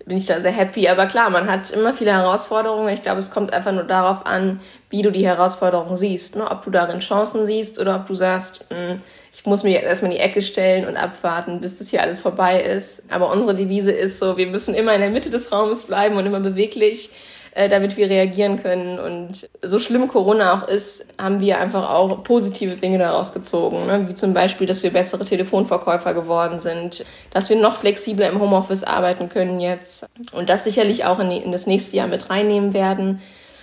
bin 0.07 0.19
ich 0.19 0.27
da 0.27 0.39
sehr 0.41 0.53
happy. 0.53 0.89
Aber 0.89 1.07
klar, 1.07 1.31
man 1.31 1.51
hat 1.51 1.71
immer 1.71 1.95
viele 1.95 2.13
Herausforderungen. 2.13 2.89
Ich 2.93 3.03
glaube, 3.03 3.19
es 3.19 3.31
kommt 3.31 3.53
einfach 3.53 3.73
nur 3.73 3.85
darauf 3.85 4.27
an, 4.27 4.61
wie 4.91 5.03
du 5.03 5.11
die 5.11 5.27
Herausforderungen 5.27 5.97
siehst. 5.97 6.37
Ne? 6.37 6.51
Ob 6.51 6.63
du 6.65 6.71
darin 6.71 7.01
Chancen 7.01 7.47
siehst 7.47 7.79
oder 7.79 7.97
ob 7.97 8.07
du 8.07 8.15
sagst, 8.15 8.67
mh, 8.71 8.77
hm, 8.77 9.03
ich 9.33 9.47
muss 9.47 9.65
mich 9.65 9.75
erstmal 9.75 10.13
in 10.13 10.19
die 10.19 10.23
Ecke 10.23 10.43
stellen 10.43 10.87
und 10.87 10.97
abwarten, 10.97 11.61
bis 11.61 11.79
das 11.79 11.91
hier 11.91 12.03
alles 12.03 12.21
vorbei 12.21 12.61
ist. 12.61 13.13
Aber 13.13 13.33
unsere 13.33 13.55
Devise 13.55 13.93
ist 13.93 14.19
so, 14.19 14.37
wir 14.37 14.47
müssen 14.47 14.75
immer 14.75 14.95
in 14.95 15.01
der 15.01 15.11
Mitte 15.11 15.31
des 15.31 15.51
Raumes 15.51 15.85
bleiben 15.85 16.17
und 16.17 16.27
immer 16.27 16.41
beweglich 16.41 17.11
äh, 17.55 17.69
damit 17.69 17.97
wir 17.97 18.11
reagieren 18.11 18.63
können. 18.63 18.99
Und 18.99 19.49
so 19.63 19.79
schlimm 19.79 20.09
Corona 20.09 20.55
auch 20.55 20.69
ist, 20.69 21.07
haben 21.21 21.41
wir 21.41 21.59
einfach 21.61 21.89
auch 21.89 22.23
positive 22.25 22.77
Dinge 22.77 22.99
daraus 22.99 23.33
gezogen. 23.33 23.87
Ne? 23.87 24.09
Wie 24.09 24.15
zum 24.15 24.35
Beispiel, 24.35 24.67
dass 24.67 24.83
wir 24.83 24.93
bessere 24.93 25.25
Telefonverkäufer 25.25 26.15
geworden 26.15 26.59
sind, 26.59 27.05
dass 27.31 27.51
wir 27.51 27.57
noch 27.57 27.77
flexibler 27.77 28.29
im 28.29 28.41
Homeoffice 28.41 28.83
arbeiten 28.83 29.29
können 29.29 29.61
jetzt 29.61 30.07
und 30.33 30.49
das 30.49 30.65
sicherlich 30.65 31.05
auch 31.05 31.21
in, 31.21 31.31
in 31.31 31.53
das 31.53 31.67
nächste 31.67 31.97
Jahr 31.97 32.09
mit 32.09 32.29
reinnehmen 32.29 32.75
werden. 32.75 33.21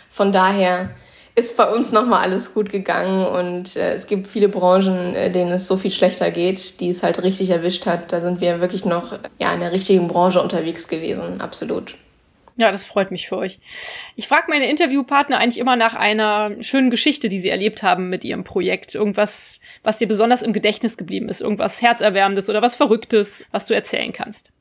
Von 0.10 0.32
daher 0.32 0.92
ist 1.36 1.56
bei 1.58 1.70
uns 1.70 1.92
nochmal 1.92 2.22
alles 2.22 2.54
gut 2.54 2.70
gegangen 2.70 3.26
und 3.26 3.76
äh, 3.76 3.94
es 3.94 4.08
gibt 4.08 4.28
viele 4.28 4.50
Branchen, 4.50 5.16
äh, 5.16 5.32
denen 5.32 5.52
es 5.52 5.68
so 5.68 5.78
viel 5.78 5.92
schlechter 5.92 6.32
geht, 6.32 6.80
die 6.80 6.90
es 6.90 7.04
halt 7.04 7.22
richtig 7.24 7.50
erwischt 7.50 7.86
hat. 7.86 8.12
Da 8.12 8.22
sind 8.22 8.42
wir 8.42 8.62
wirklich 8.62 8.86
noch 8.86 9.20
ja, 9.40 9.54
in 9.54 9.60
der 9.60 9.72
richtigen 9.72 10.08
Branche 10.08 10.42
unterwegs 10.42 10.88
gewesen, 10.88 11.42
absolut. 11.42 11.98
Ja, 12.58 12.72
das 12.72 12.86
freut 12.86 13.12
mich 13.12 13.28
für 13.28 13.38
euch. 13.38 13.60
Ich 14.16 14.28
frage 14.28 14.46
meine 14.50 14.70
Interviewpartner 14.70 15.38
eigentlich 15.38 15.60
immer 15.60 15.76
nach 15.76 15.94
einer 15.94 16.52
schönen 16.62 16.90
Geschichte, 16.90 17.30
die 17.30 17.40
sie 17.40 17.50
erlebt 17.50 17.82
haben 17.82 18.10
mit 18.10 18.24
ihrem 18.24 18.44
Projekt. 18.44 18.94
Irgendwas, 18.94 19.60
was 19.84 19.98
dir 19.98 20.08
besonders 20.08 20.42
im 20.42 20.54
Gedächtnis 20.54 20.98
geblieben 20.98 21.30
ist. 21.30 21.42
Irgendwas 21.42 21.82
Herzerwärmendes 21.82 22.50
oder 22.50 22.62
was 22.62 22.76
Verrücktes, 22.76 23.44
was 23.52 23.66
du 23.66 23.74
erzählen 23.74 24.12
kannst. 24.14 24.52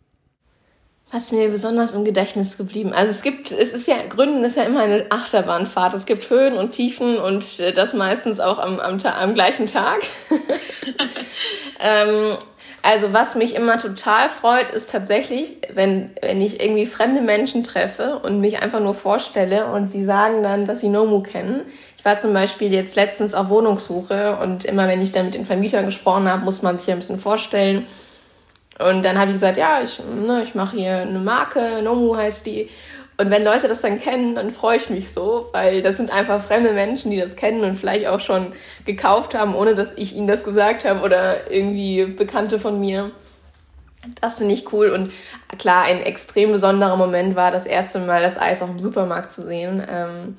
Was 1.12 1.32
mir 1.32 1.48
besonders 1.48 1.94
im 1.94 2.04
Gedächtnis 2.04 2.56
geblieben. 2.56 2.92
Also 2.92 3.10
es 3.10 3.22
gibt, 3.22 3.50
es 3.50 3.72
ist 3.72 3.88
ja, 3.88 3.96
Gründen 4.08 4.44
ist 4.44 4.56
ja 4.56 4.62
immer 4.62 4.82
eine 4.82 5.06
Achterbahnfahrt. 5.10 5.92
Es 5.92 6.06
gibt 6.06 6.30
Höhen 6.30 6.56
und 6.56 6.70
Tiefen 6.70 7.18
und 7.18 7.58
äh, 7.58 7.72
das 7.72 7.94
meistens 7.94 8.38
auch 8.38 8.60
am, 8.60 8.78
am, 8.78 8.98
am 9.00 9.34
gleichen 9.34 9.66
Tag. 9.66 10.02
ähm, 11.80 12.36
Also 12.82 13.12
was 13.12 13.34
mich 13.34 13.54
immer 13.54 13.78
total 13.78 14.30
freut, 14.30 14.70
ist 14.72 14.90
tatsächlich, 14.90 15.56
wenn, 15.74 16.10
wenn 16.22 16.40
ich 16.40 16.62
irgendwie 16.62 16.86
fremde 16.86 17.20
Menschen 17.20 17.62
treffe 17.62 18.20
und 18.22 18.40
mich 18.40 18.62
einfach 18.62 18.80
nur 18.80 18.94
vorstelle 18.94 19.66
und 19.66 19.84
sie 19.84 20.02
sagen 20.02 20.42
dann, 20.42 20.64
dass 20.64 20.80
sie 20.80 20.88
Nomu 20.88 21.22
kennen. 21.22 21.62
Ich 21.98 22.04
war 22.06 22.16
zum 22.16 22.32
Beispiel 22.32 22.72
jetzt 22.72 22.96
letztens 22.96 23.34
auf 23.34 23.50
Wohnungssuche 23.50 24.38
und 24.42 24.64
immer 24.64 24.88
wenn 24.88 25.02
ich 25.02 25.12
dann 25.12 25.26
mit 25.26 25.34
den 25.34 25.44
Vermietern 25.44 25.84
gesprochen 25.84 26.26
habe, 26.26 26.42
muss 26.42 26.62
man 26.62 26.78
sich 26.78 26.90
ein 26.90 26.98
bisschen 26.98 27.18
vorstellen. 27.18 27.86
Und 28.78 29.04
dann 29.04 29.18
habe 29.18 29.26
ich 29.26 29.34
gesagt, 29.34 29.58
ja, 29.58 29.82
ich, 29.82 30.00
ne, 30.02 30.42
ich 30.42 30.54
mache 30.54 30.76
hier 30.76 30.96
eine 30.98 31.18
Marke, 31.18 31.82
Nomu 31.82 32.16
heißt 32.16 32.46
die. 32.46 32.70
Und 33.20 33.28
wenn 33.28 33.44
Leute 33.44 33.68
das 33.68 33.82
dann 33.82 33.98
kennen, 33.98 34.34
dann 34.34 34.50
freue 34.50 34.78
ich 34.78 34.88
mich 34.88 35.12
so, 35.12 35.50
weil 35.52 35.82
das 35.82 35.98
sind 35.98 36.10
einfach 36.10 36.42
fremde 36.42 36.72
Menschen, 36.72 37.10
die 37.10 37.20
das 37.20 37.36
kennen 37.36 37.62
und 37.64 37.76
vielleicht 37.76 38.06
auch 38.06 38.20
schon 38.20 38.54
gekauft 38.86 39.34
haben, 39.34 39.54
ohne 39.54 39.74
dass 39.74 39.92
ich 39.92 40.16
ihnen 40.16 40.26
das 40.26 40.42
gesagt 40.42 40.86
habe 40.86 41.02
oder 41.02 41.50
irgendwie 41.52 42.06
Bekannte 42.06 42.58
von 42.58 42.80
mir. 42.80 43.10
Das 44.22 44.38
finde 44.38 44.54
ich 44.54 44.72
cool 44.72 44.88
und 44.88 45.12
klar, 45.58 45.84
ein 45.84 46.00
extrem 46.00 46.52
besonderer 46.52 46.96
Moment 46.96 47.36
war 47.36 47.50
das 47.50 47.66
erste 47.66 47.98
Mal 47.98 48.22
das 48.22 48.40
Eis 48.40 48.62
auch 48.62 48.70
im 48.70 48.80
Supermarkt 48.80 49.30
zu 49.30 49.42
sehen. 49.42 49.86
Ähm, 49.86 50.36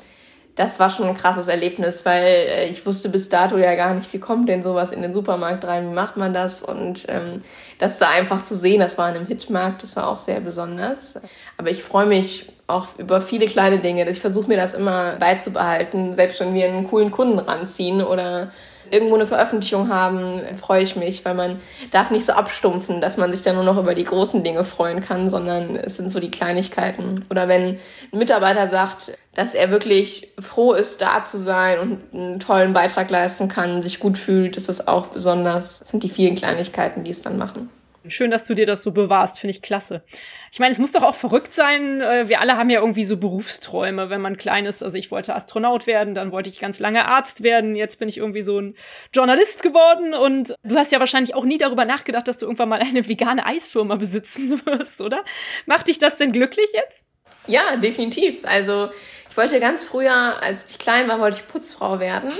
das 0.56 0.80
war 0.80 0.89
schon 0.89 1.08
ein 1.08 1.15
krasses 1.15 1.48
Erlebnis, 1.48 2.04
weil 2.06 2.26
äh, 2.26 2.67
ich 2.67 2.84
wusste 2.88 3.10
bis 3.10 3.30
dato 3.30 3.58
ja 3.58 3.76
gar 3.76 3.94
nicht, 3.94 4.12
wie 4.12 4.20
kommt 4.20 4.50
denn 4.50 4.63
sowas 4.63 4.91
in 4.91 5.04
den 5.04 5.13
Supermarkt 5.13 5.63
rein, 5.65 5.89
wie 5.89 5.94
macht 5.94 6.17
man 6.17 6.34
das 6.34 6.63
und 6.63 7.06
ähm, 7.10 7.44
das 7.78 8.00
da 8.00 8.10
einfach 8.10 8.41
zu 8.41 8.56
sehen, 8.56 8.80
das 8.80 8.98
war 8.98 9.08
in 9.10 9.15
einem 9.17 9.28
Hitmarkt, 9.28 9.84
das 9.84 9.96
war 9.96 10.08
auch 10.08 10.20
sehr 10.20 10.39
besonders. 10.39 11.22
Aber 11.58 11.70
ich 11.70 11.84
freue 11.84 12.08
mich 12.08 12.52
auch 12.72 12.88
über 12.98 13.22
viele 13.22 13.46
kleine 13.46 13.80
Dinge. 13.80 14.10
Ich 14.10 14.20
versuche 14.20 14.48
mir 14.48 14.58
das 14.58 14.74
immer 14.74 15.14
beizubehalten, 15.20 16.14
selbst 16.14 16.40
wenn 16.40 16.54
wir 16.54 16.66
einen 16.66 16.88
coolen 16.88 17.12
Kunden 17.12 17.40
ranziehen 17.40 18.02
oder 18.02 18.52
irgendwo 18.92 19.16
eine 19.16 19.26
Veröffentlichung 19.26 19.90
haben, 19.90 20.42
freue 20.58 20.84
ich 20.84 20.96
mich, 20.96 21.24
weil 21.26 21.34
man 21.34 21.60
darf 21.92 22.12
nicht 22.12 22.26
so 22.26 22.34
abstumpfen, 22.34 23.02
dass 23.02 23.18
man 23.18 23.32
sich 23.32 23.42
dann 23.42 23.56
nur 23.56 23.64
noch 23.64 23.78
über 23.78 23.96
die 23.96 24.04
großen 24.04 24.44
Dinge 24.44 24.64
freuen 24.64 25.02
kann, 25.02 25.30
sondern 25.30 25.76
es 25.76 25.98
sind 25.98 26.12
so 26.12 26.20
die 26.20 26.32
Kleinigkeiten. 26.32 27.24
Oder 27.30 27.48
wenn 27.48 27.80
ein 28.12 28.18
Mitarbeiter 28.18 28.68
sagt, 28.68 29.14
dass 29.34 29.54
er 29.54 29.72
wirklich 29.72 30.34
froh 30.40 30.74
ist, 30.74 31.02
da 31.02 31.24
zu 31.24 31.38
sein 31.38 31.80
und 31.80 32.14
einen 32.14 32.40
tollen 32.40 32.74
Beitrag 32.74 33.10
leisten 33.10 33.48
kann, 33.48 33.82
sich 33.82 34.00
gut 34.00 34.18
fühlt, 34.18 34.58
ist 34.58 34.68
das 34.68 34.88
auch 34.88 35.08
besonders, 35.08 35.80
das 35.80 35.90
sind 35.90 36.04
die 36.04 36.10
vielen 36.10 36.36
Kleinigkeiten, 36.36 37.04
die 37.04 37.12
es 37.12 37.22
dann 37.22 37.38
machen. 37.38 37.70
Schön, 38.08 38.32
dass 38.32 38.46
du 38.46 38.56
dir 38.56 38.66
das 38.66 38.82
so 38.82 38.92
bewahrst, 38.92 39.40
finde 39.40 39.52
ich 39.52 39.62
klasse. 39.62 40.04
Ich 40.52 40.60
meine, 40.60 40.72
es 40.72 40.80
muss 40.80 40.92
doch 40.92 41.04
auch 41.04 41.14
verrückt 41.14 41.54
sein. 41.54 42.02
Äh, 42.02 42.28
wir 42.28 42.42
alle 42.42 42.58
haben 42.58 42.72
ja 42.72 42.80
irgendwie 42.80 43.04
so 43.04 43.18
Berufsträume, 43.18 44.10
wenn 44.10 44.22
man 44.22 44.38
klein 44.38 44.66
ist. 44.66 44.82
Also 44.82 44.98
ich 44.98 45.12
wollte 45.12 45.36
Astronaut 45.36 45.86
werden, 45.86 46.16
dann 46.16 46.32
wollte 46.32 46.50
ich 46.50 46.60
ganz 46.60 46.80
lange 46.80 47.08
Arzt 47.08 47.44
werden. 47.44 47.76
Jetzt 47.76 48.00
bin 48.00 48.10
ich 48.10 48.18
irgendwie 48.18 48.42
so 48.42 48.60
ein 48.60 48.76
Journalist 49.14 49.62
geworden. 49.62 50.16
Und 50.16 50.56
du 50.64 50.78
hast 50.78 50.92
ja 50.92 51.00
wahrscheinlich 51.00 51.36
auch 51.36 51.46
nie 51.46 51.60
darüber 51.60 51.86
nachgedacht, 51.86 52.28
dass 52.28 52.40
du 52.40 52.48
irgendwann 52.48 52.70
mal 52.70 52.80
eine 52.80 53.08
vegane 53.08 53.46
Eisfirma 53.46 53.96
besitzen 53.98 54.50
wirst, 54.66 55.00
oder? 55.00 55.24
Macht 55.68 55.88
dich 55.88 56.00
das 56.00 56.18
denn 56.18 56.32
glücklich 56.32 56.70
jetzt? 56.74 57.06
Ja, 57.46 57.76
definitiv. 57.76 58.46
Also 58.46 58.90
ich 59.30 59.38
wollte 59.38 59.60
ganz 59.60 59.84
früher, 59.84 60.42
als 60.42 60.72
ich 60.72 60.80
klein 60.80 61.08
war, 61.08 61.20
wollte 61.20 61.38
ich 61.38 61.48
Putzfrau 61.48 62.00
werden. 62.00 62.32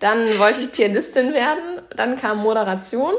Dann 0.00 0.38
wollte 0.38 0.62
ich 0.62 0.72
Pianistin 0.72 1.32
werden. 1.32 1.80
Dann 1.94 2.16
kam 2.16 2.38
Moderation. 2.38 3.14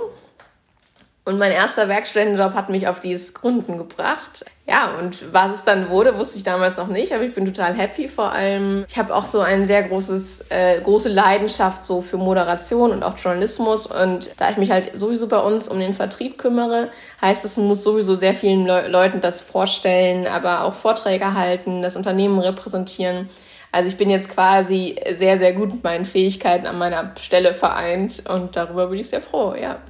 Und 1.27 1.37
mein 1.39 1.51
erster 1.51 1.89
Werkstudentenjob 1.89 2.53
hat 2.53 2.69
mich 2.69 2.87
auf 2.87 3.01
dieses 3.01 3.33
Gründen 3.33 3.77
gebracht. 3.77 4.45
Ja, 4.65 4.91
und 4.97 5.33
was 5.33 5.55
es 5.55 5.63
dann 5.63 5.89
wurde, 5.89 6.17
wusste 6.17 6.37
ich 6.37 6.45
damals 6.45 6.77
noch 6.77 6.87
nicht, 6.87 7.11
aber 7.11 7.23
ich 7.23 7.33
bin 7.33 7.45
total 7.45 7.73
happy. 7.73 8.07
Vor 8.07 8.31
allem, 8.31 8.85
ich 8.87 8.97
habe 8.97 9.13
auch 9.13 9.25
so 9.25 9.41
ein 9.41 9.65
sehr 9.65 9.83
großes, 9.83 10.45
äh, 10.47 10.79
große 10.79 11.09
Leidenschaft 11.09 11.83
so 11.83 11.99
für 11.99 12.15
Moderation 12.15 12.91
und 12.91 13.03
auch 13.03 13.17
Journalismus. 13.17 13.87
Und 13.87 14.31
da 14.37 14.51
ich 14.51 14.55
mich 14.55 14.71
halt 14.71 14.97
sowieso 14.97 15.27
bei 15.27 15.39
uns 15.39 15.67
um 15.67 15.79
den 15.79 15.93
Vertrieb 15.93 16.37
kümmere, 16.37 16.91
heißt 17.21 17.43
es, 17.43 17.57
man 17.57 17.67
muss 17.67 17.83
sowieso 17.83 18.15
sehr 18.15 18.33
vielen 18.33 18.65
Le 18.65 18.87
Leuten 18.87 19.19
das 19.19 19.41
vorstellen, 19.41 20.27
aber 20.27 20.63
auch 20.63 20.75
Vorträge 20.75 21.33
halten, 21.33 21.81
das 21.81 21.97
Unternehmen 21.97 22.39
repräsentieren. 22.39 23.29
Also 23.73 23.89
ich 23.89 23.97
bin 23.97 24.09
jetzt 24.09 24.29
quasi 24.29 24.95
sehr, 25.13 25.37
sehr 25.37 25.51
gut 25.51 25.73
mit 25.73 25.83
meinen 25.83 26.05
Fähigkeiten 26.05 26.67
an 26.67 26.77
meiner 26.77 27.11
Stelle 27.19 27.53
vereint 27.53 28.23
und 28.29 28.55
darüber 28.55 28.87
bin 28.87 28.99
ich 28.99 29.09
sehr 29.09 29.21
froh, 29.21 29.55
ja. 29.61 29.81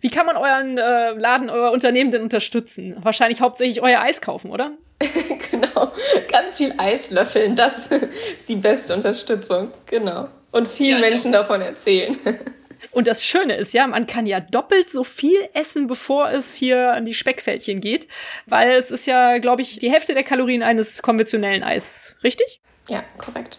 Wie 0.00 0.10
kann 0.10 0.26
man 0.26 0.36
euren 0.36 0.78
äh, 0.78 1.10
Laden, 1.12 1.50
euer 1.50 1.72
Unternehmen 1.72 2.10
denn 2.10 2.22
unterstützen? 2.22 2.96
Wahrscheinlich 3.02 3.40
hauptsächlich 3.40 3.82
euer 3.82 4.00
Eis 4.00 4.20
kaufen, 4.20 4.50
oder? 4.50 4.72
genau. 5.50 5.92
Ganz 6.30 6.58
viel 6.58 6.74
Eis 6.78 7.10
löffeln, 7.10 7.56
das 7.56 7.88
ist 7.88 8.48
die 8.48 8.56
beste 8.56 8.94
Unterstützung. 8.94 9.70
Genau. 9.86 10.28
Und 10.52 10.68
vielen 10.68 11.00
ja, 11.00 11.08
Menschen 11.08 11.32
ja. 11.32 11.40
davon 11.40 11.60
erzählen. 11.60 12.16
Und 12.92 13.06
das 13.06 13.24
Schöne 13.24 13.56
ist 13.56 13.74
ja, 13.74 13.86
man 13.86 14.06
kann 14.06 14.26
ja 14.26 14.40
doppelt 14.40 14.90
so 14.90 15.04
viel 15.04 15.48
essen, 15.52 15.86
bevor 15.86 16.30
es 16.30 16.54
hier 16.54 16.92
an 16.92 17.04
die 17.04 17.14
Speckfältchen 17.14 17.80
geht, 17.80 18.08
weil 18.46 18.72
es 18.72 18.90
ist 18.90 19.06
ja, 19.06 19.38
glaube 19.38 19.62
ich, 19.62 19.78
die 19.78 19.90
Hälfte 19.90 20.14
der 20.14 20.24
Kalorien 20.24 20.62
eines 20.62 21.02
konventionellen 21.02 21.62
Eis, 21.62 22.16
richtig? 22.24 22.60
Ja, 22.88 23.04
korrekt. 23.18 23.58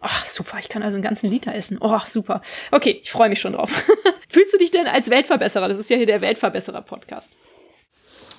Ach, 0.00 0.26
super, 0.26 0.58
ich 0.60 0.68
kann 0.68 0.82
also 0.82 0.96
einen 0.96 1.02
ganzen 1.02 1.28
Liter 1.28 1.54
essen. 1.54 1.78
Oh, 1.80 1.98
super. 2.06 2.40
Okay, 2.70 3.00
ich 3.02 3.10
freue 3.10 3.28
mich 3.28 3.40
schon 3.40 3.54
drauf. 3.54 3.70
Fühlst 4.28 4.54
du 4.54 4.58
dich 4.58 4.70
denn 4.70 4.86
als 4.86 5.10
Weltverbesserer? 5.10 5.68
Das 5.68 5.78
ist 5.78 5.90
ja 5.90 5.96
hier 5.96 6.06
der 6.06 6.20
Weltverbesserer-Podcast. 6.20 7.32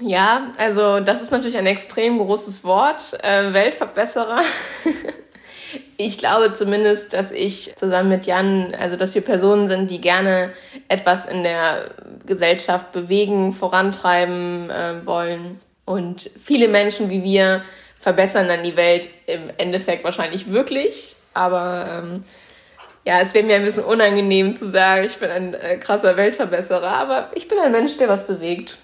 Ja, 0.02 0.52
also 0.58 1.02
das 1.02 1.22
ist 1.22 1.32
natürlich 1.32 1.58
ein 1.58 1.66
extrem 1.66 2.20
großes 2.20 2.64
Wort, 2.64 3.22
äh, 3.22 3.52
Weltverbesserer. 3.52 4.40
ich 5.98 6.18
glaube 6.18 6.54
zumindest, 6.54 7.12
dass 7.12 7.32
ich 7.32 7.76
zusammen 7.76 8.08
mit 8.08 8.26
Jan, 8.26 8.74
also 8.80 8.96
dass 8.96 9.14
wir 9.14 9.22
Personen 9.22 9.68
sind, 9.68 9.92
die 9.92 10.00
gerne 10.00 10.52
etwas 10.88 11.26
in 11.26 11.44
der 11.44 11.92
Gesellschaft 12.26 12.94
bewegen, 12.94 13.54
vorantreiben 13.54 14.70
äh, 14.70 15.06
wollen. 15.06 15.60
Und 15.84 16.30
viele 16.42 16.70
Menschen 16.70 17.10
wie 17.10 17.24
wir 17.24 17.64
verbessern 18.00 18.48
dann 18.48 18.64
die 18.64 18.78
Welt 18.78 19.10
im 19.26 19.50
Endeffekt 19.58 20.06
wahrscheinlich 20.06 20.52
wirklich 20.52 21.18
aber 21.40 22.04
ähm, 22.04 22.24
ja, 23.06 23.20
es 23.22 23.34
wäre 23.34 23.46
mir 23.46 23.56
ein 23.56 23.64
bisschen 23.64 23.86
unangenehm 23.86 24.54
zu 24.54 24.70
sagen, 24.70 25.06
ich 25.06 25.18
bin 25.18 25.32
ein 25.32 25.54
äh, 25.54 25.78
krasser 25.78 26.18
Weltverbesserer, 26.18 26.92
aber 26.92 27.32
ich 27.34 27.48
bin 27.48 27.58
ein 27.58 27.72
Mensch, 27.72 27.98
der 27.98 28.10
was 28.10 28.28
bewegt. 28.28 28.78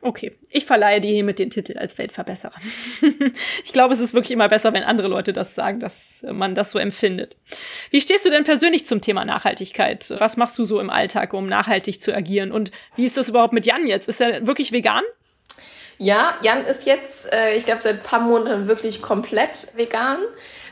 Okay, 0.00 0.36
ich 0.50 0.64
verleihe 0.64 1.00
dir 1.00 1.10
hiermit 1.10 1.40
den 1.40 1.50
Titel 1.50 1.76
als 1.76 1.98
Weltverbesserer. 1.98 2.54
ich 3.64 3.72
glaube, 3.72 3.94
es 3.94 4.00
ist 4.00 4.14
wirklich 4.14 4.30
immer 4.30 4.48
besser, 4.48 4.72
wenn 4.72 4.84
andere 4.84 5.08
Leute 5.08 5.32
das 5.32 5.56
sagen, 5.56 5.80
dass 5.80 6.24
man 6.30 6.54
das 6.54 6.70
so 6.70 6.78
empfindet. 6.78 7.36
Wie 7.90 8.00
stehst 8.00 8.24
du 8.24 8.30
denn 8.30 8.44
persönlich 8.44 8.86
zum 8.86 9.00
Thema 9.00 9.24
Nachhaltigkeit? 9.24 10.14
Was 10.18 10.36
machst 10.36 10.56
du 10.58 10.64
so 10.64 10.78
im 10.78 10.90
Alltag, 10.90 11.32
um 11.32 11.48
nachhaltig 11.48 12.00
zu 12.00 12.14
agieren? 12.14 12.52
Und 12.52 12.70
wie 12.94 13.04
ist 13.04 13.16
das 13.16 13.28
überhaupt 13.28 13.52
mit 13.52 13.66
Jan 13.66 13.88
jetzt? 13.88 14.08
Ist 14.08 14.20
er 14.20 14.46
wirklich 14.46 14.70
vegan? 14.70 15.02
Ja, 16.00 16.34
Jan 16.42 16.64
ist 16.64 16.86
jetzt, 16.86 17.32
äh, 17.32 17.54
ich 17.56 17.64
glaube, 17.64 17.82
seit 17.82 17.96
ein 17.96 18.02
paar 18.02 18.20
Monaten 18.20 18.68
wirklich 18.68 19.02
komplett 19.02 19.68
vegan. 19.74 20.18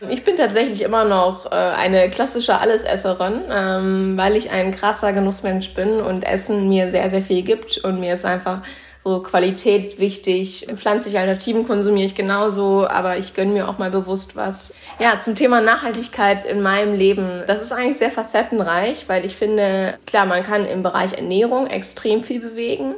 Ich 0.09 0.23
bin 0.23 0.37
tatsächlich 0.37 0.83
immer 0.83 1.05
noch 1.05 1.47
äh, 1.47 1.55
eine 1.55 2.09
klassische 2.11 2.61
Allesesserin, 2.61 3.43
ähm, 3.51 4.17
weil 4.17 4.37
ich 4.37 4.53
ein 4.53 4.71
krasser 4.71 5.13
Genussmensch 5.13 5.75
bin 5.75 6.01
und 6.01 6.23
Essen 6.23 6.69
mir 6.69 6.91
sehr, 6.91 7.11
sehr 7.11 7.23
viel 7.23 7.43
gibt 7.43 7.79
und 7.79 7.99
mir 7.99 8.15
ist 8.15 8.25
einfach 8.25 8.61
so 9.07 9.21
qualitätswichtig. 9.21 10.67
Pflanzliche 10.75 11.21
Alternativen 11.21 11.65
konsumiere 11.65 12.07
ich 12.07 12.17
genauso, 12.17 12.89
aber 12.89 13.17
ich 13.17 13.35
gönne 13.35 13.53
mir 13.53 13.69
auch 13.69 13.79
mal 13.79 13.91
bewusst 13.91 14.35
was. 14.35 14.75
Ja, 14.99 15.21
zum 15.21 15.37
Thema 15.37 15.61
Nachhaltigkeit 15.61 16.45
in 16.45 16.61
meinem 16.61 16.93
Leben. 16.93 17.45
Das 17.47 17.63
ist 17.63 17.73
eigentlich 17.73 17.99
sehr 17.99 18.11
facettenreich, 18.11 19.09
weil 19.09 19.25
ich 19.25 19.37
finde, 19.37 19.97
klar, 20.07 20.27
man 20.27 20.43
kann 20.43 20.65
im 20.67 20.83
Bereich 20.83 21.13
Ernährung 21.13 21.69
extrem 21.69 22.25
viel 22.25 22.41
bewegen, 22.41 22.97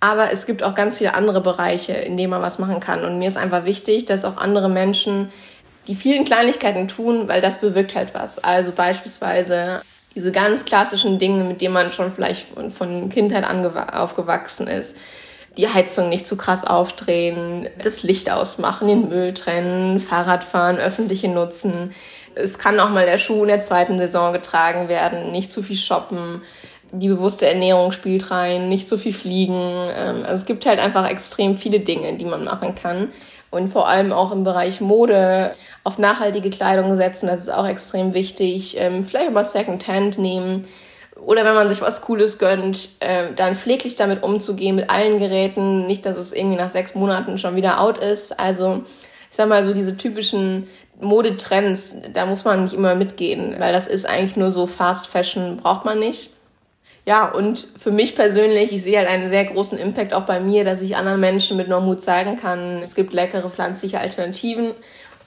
aber 0.00 0.32
es 0.32 0.46
gibt 0.46 0.62
auch 0.62 0.74
ganz 0.74 0.98
viele 0.98 1.14
andere 1.14 1.42
Bereiche, 1.42 1.92
in 1.92 2.16
denen 2.16 2.30
man 2.30 2.42
was 2.42 2.58
machen 2.58 2.80
kann. 2.80 3.04
Und 3.04 3.18
mir 3.18 3.28
ist 3.28 3.36
einfach 3.36 3.66
wichtig, 3.66 4.06
dass 4.06 4.24
auch 4.24 4.38
andere 4.38 4.70
Menschen 4.70 5.28
die 5.86 5.94
vielen 5.94 6.24
Kleinigkeiten 6.24 6.88
tun, 6.88 7.28
weil 7.28 7.40
das 7.40 7.60
bewirkt 7.60 7.94
halt 7.94 8.14
was. 8.14 8.42
Also 8.42 8.72
beispielsweise 8.72 9.82
diese 10.14 10.32
ganz 10.32 10.64
klassischen 10.64 11.18
Dinge, 11.18 11.44
mit 11.44 11.60
denen 11.60 11.74
man 11.74 11.92
schon 11.92 12.12
vielleicht 12.12 12.48
von 12.70 13.08
Kindheit 13.10 13.44
an 13.44 13.64
aufgewachsen 13.92 14.66
ist. 14.66 14.96
Die 15.56 15.68
Heizung 15.68 16.08
nicht 16.08 16.26
zu 16.26 16.36
krass 16.36 16.64
aufdrehen, 16.64 17.68
das 17.82 18.02
Licht 18.02 18.30
ausmachen, 18.30 18.88
den 18.88 19.08
Müll 19.08 19.34
trennen, 19.34 19.98
Fahrradfahren, 19.98 20.78
öffentliche 20.78 21.28
nutzen. 21.28 21.92
Es 22.34 22.58
kann 22.58 22.78
auch 22.80 22.90
mal 22.90 23.04
der 23.04 23.18
Schuh 23.18 23.42
in 23.42 23.48
der 23.48 23.60
zweiten 23.60 23.98
Saison 23.98 24.32
getragen 24.32 24.88
werden, 24.88 25.32
nicht 25.32 25.50
zu 25.50 25.62
viel 25.62 25.76
shoppen 25.76 26.42
die 26.92 27.08
bewusste 27.08 27.46
Ernährung 27.46 27.92
spielt 27.92 28.30
rein, 28.30 28.68
nicht 28.68 28.88
so 28.88 28.96
viel 28.96 29.12
fliegen. 29.12 29.54
Ähm, 29.54 30.22
also 30.22 30.34
es 30.34 30.46
gibt 30.46 30.66
halt 30.66 30.80
einfach 30.80 31.08
extrem 31.08 31.56
viele 31.56 31.80
Dinge, 31.80 32.14
die 32.14 32.24
man 32.24 32.44
machen 32.44 32.74
kann. 32.74 33.08
Und 33.50 33.68
vor 33.68 33.88
allem 33.88 34.12
auch 34.12 34.30
im 34.30 34.44
Bereich 34.44 34.80
Mode 34.80 35.52
auf 35.82 35.98
nachhaltige 35.98 36.50
Kleidung 36.50 36.94
setzen, 36.94 37.26
das 37.26 37.40
ist 37.40 37.52
auch 37.52 37.66
extrem 37.66 38.14
wichtig. 38.14 38.76
Ähm, 38.78 39.02
vielleicht 39.02 39.28
auch 39.28 39.32
mal 39.32 39.44
Secondhand 39.44 40.18
nehmen. 40.18 40.62
Oder 41.20 41.44
wenn 41.44 41.54
man 41.54 41.68
sich 41.68 41.82
was 41.82 42.00
Cooles 42.02 42.38
gönnt, 42.38 42.90
äh, 43.00 43.34
dann 43.34 43.54
pfleglich 43.54 43.96
damit 43.96 44.22
umzugehen 44.22 44.76
mit 44.76 44.90
allen 44.90 45.18
Geräten. 45.18 45.86
Nicht, 45.86 46.06
dass 46.06 46.16
es 46.16 46.32
irgendwie 46.32 46.56
nach 46.56 46.68
sechs 46.68 46.94
Monaten 46.94 47.38
schon 47.38 47.56
wieder 47.56 47.80
out 47.80 47.98
ist. 47.98 48.38
Also 48.38 48.82
ich 49.30 49.36
sag 49.36 49.48
mal 49.48 49.62
so 49.62 49.72
diese 49.72 49.96
typischen 49.96 50.66
Modetrends, 51.00 51.96
da 52.12 52.26
muss 52.26 52.44
man 52.44 52.64
nicht 52.64 52.74
immer 52.74 52.94
mitgehen, 52.94 53.56
weil 53.58 53.72
das 53.72 53.86
ist 53.86 54.06
eigentlich 54.06 54.36
nur 54.36 54.50
so 54.50 54.66
Fast 54.66 55.06
Fashion, 55.06 55.56
braucht 55.56 55.84
man 55.84 55.98
nicht. 55.98 56.30
Ja, 57.10 57.24
und 57.24 57.66
für 57.76 57.90
mich 57.90 58.14
persönlich, 58.14 58.70
ich 58.70 58.82
sehe 58.82 58.96
halt 58.96 59.08
einen 59.08 59.28
sehr 59.28 59.44
großen 59.44 59.76
Impact 59.76 60.14
auch 60.14 60.26
bei 60.26 60.38
mir, 60.38 60.62
dass 60.62 60.80
ich 60.80 60.96
anderen 60.96 61.18
Menschen 61.18 61.56
mit 61.56 61.66
Normut 61.66 62.00
zeigen 62.00 62.36
kann, 62.36 62.78
es 62.82 62.94
gibt 62.94 63.12
leckere 63.12 63.50
pflanzliche 63.50 63.98
Alternativen 63.98 64.74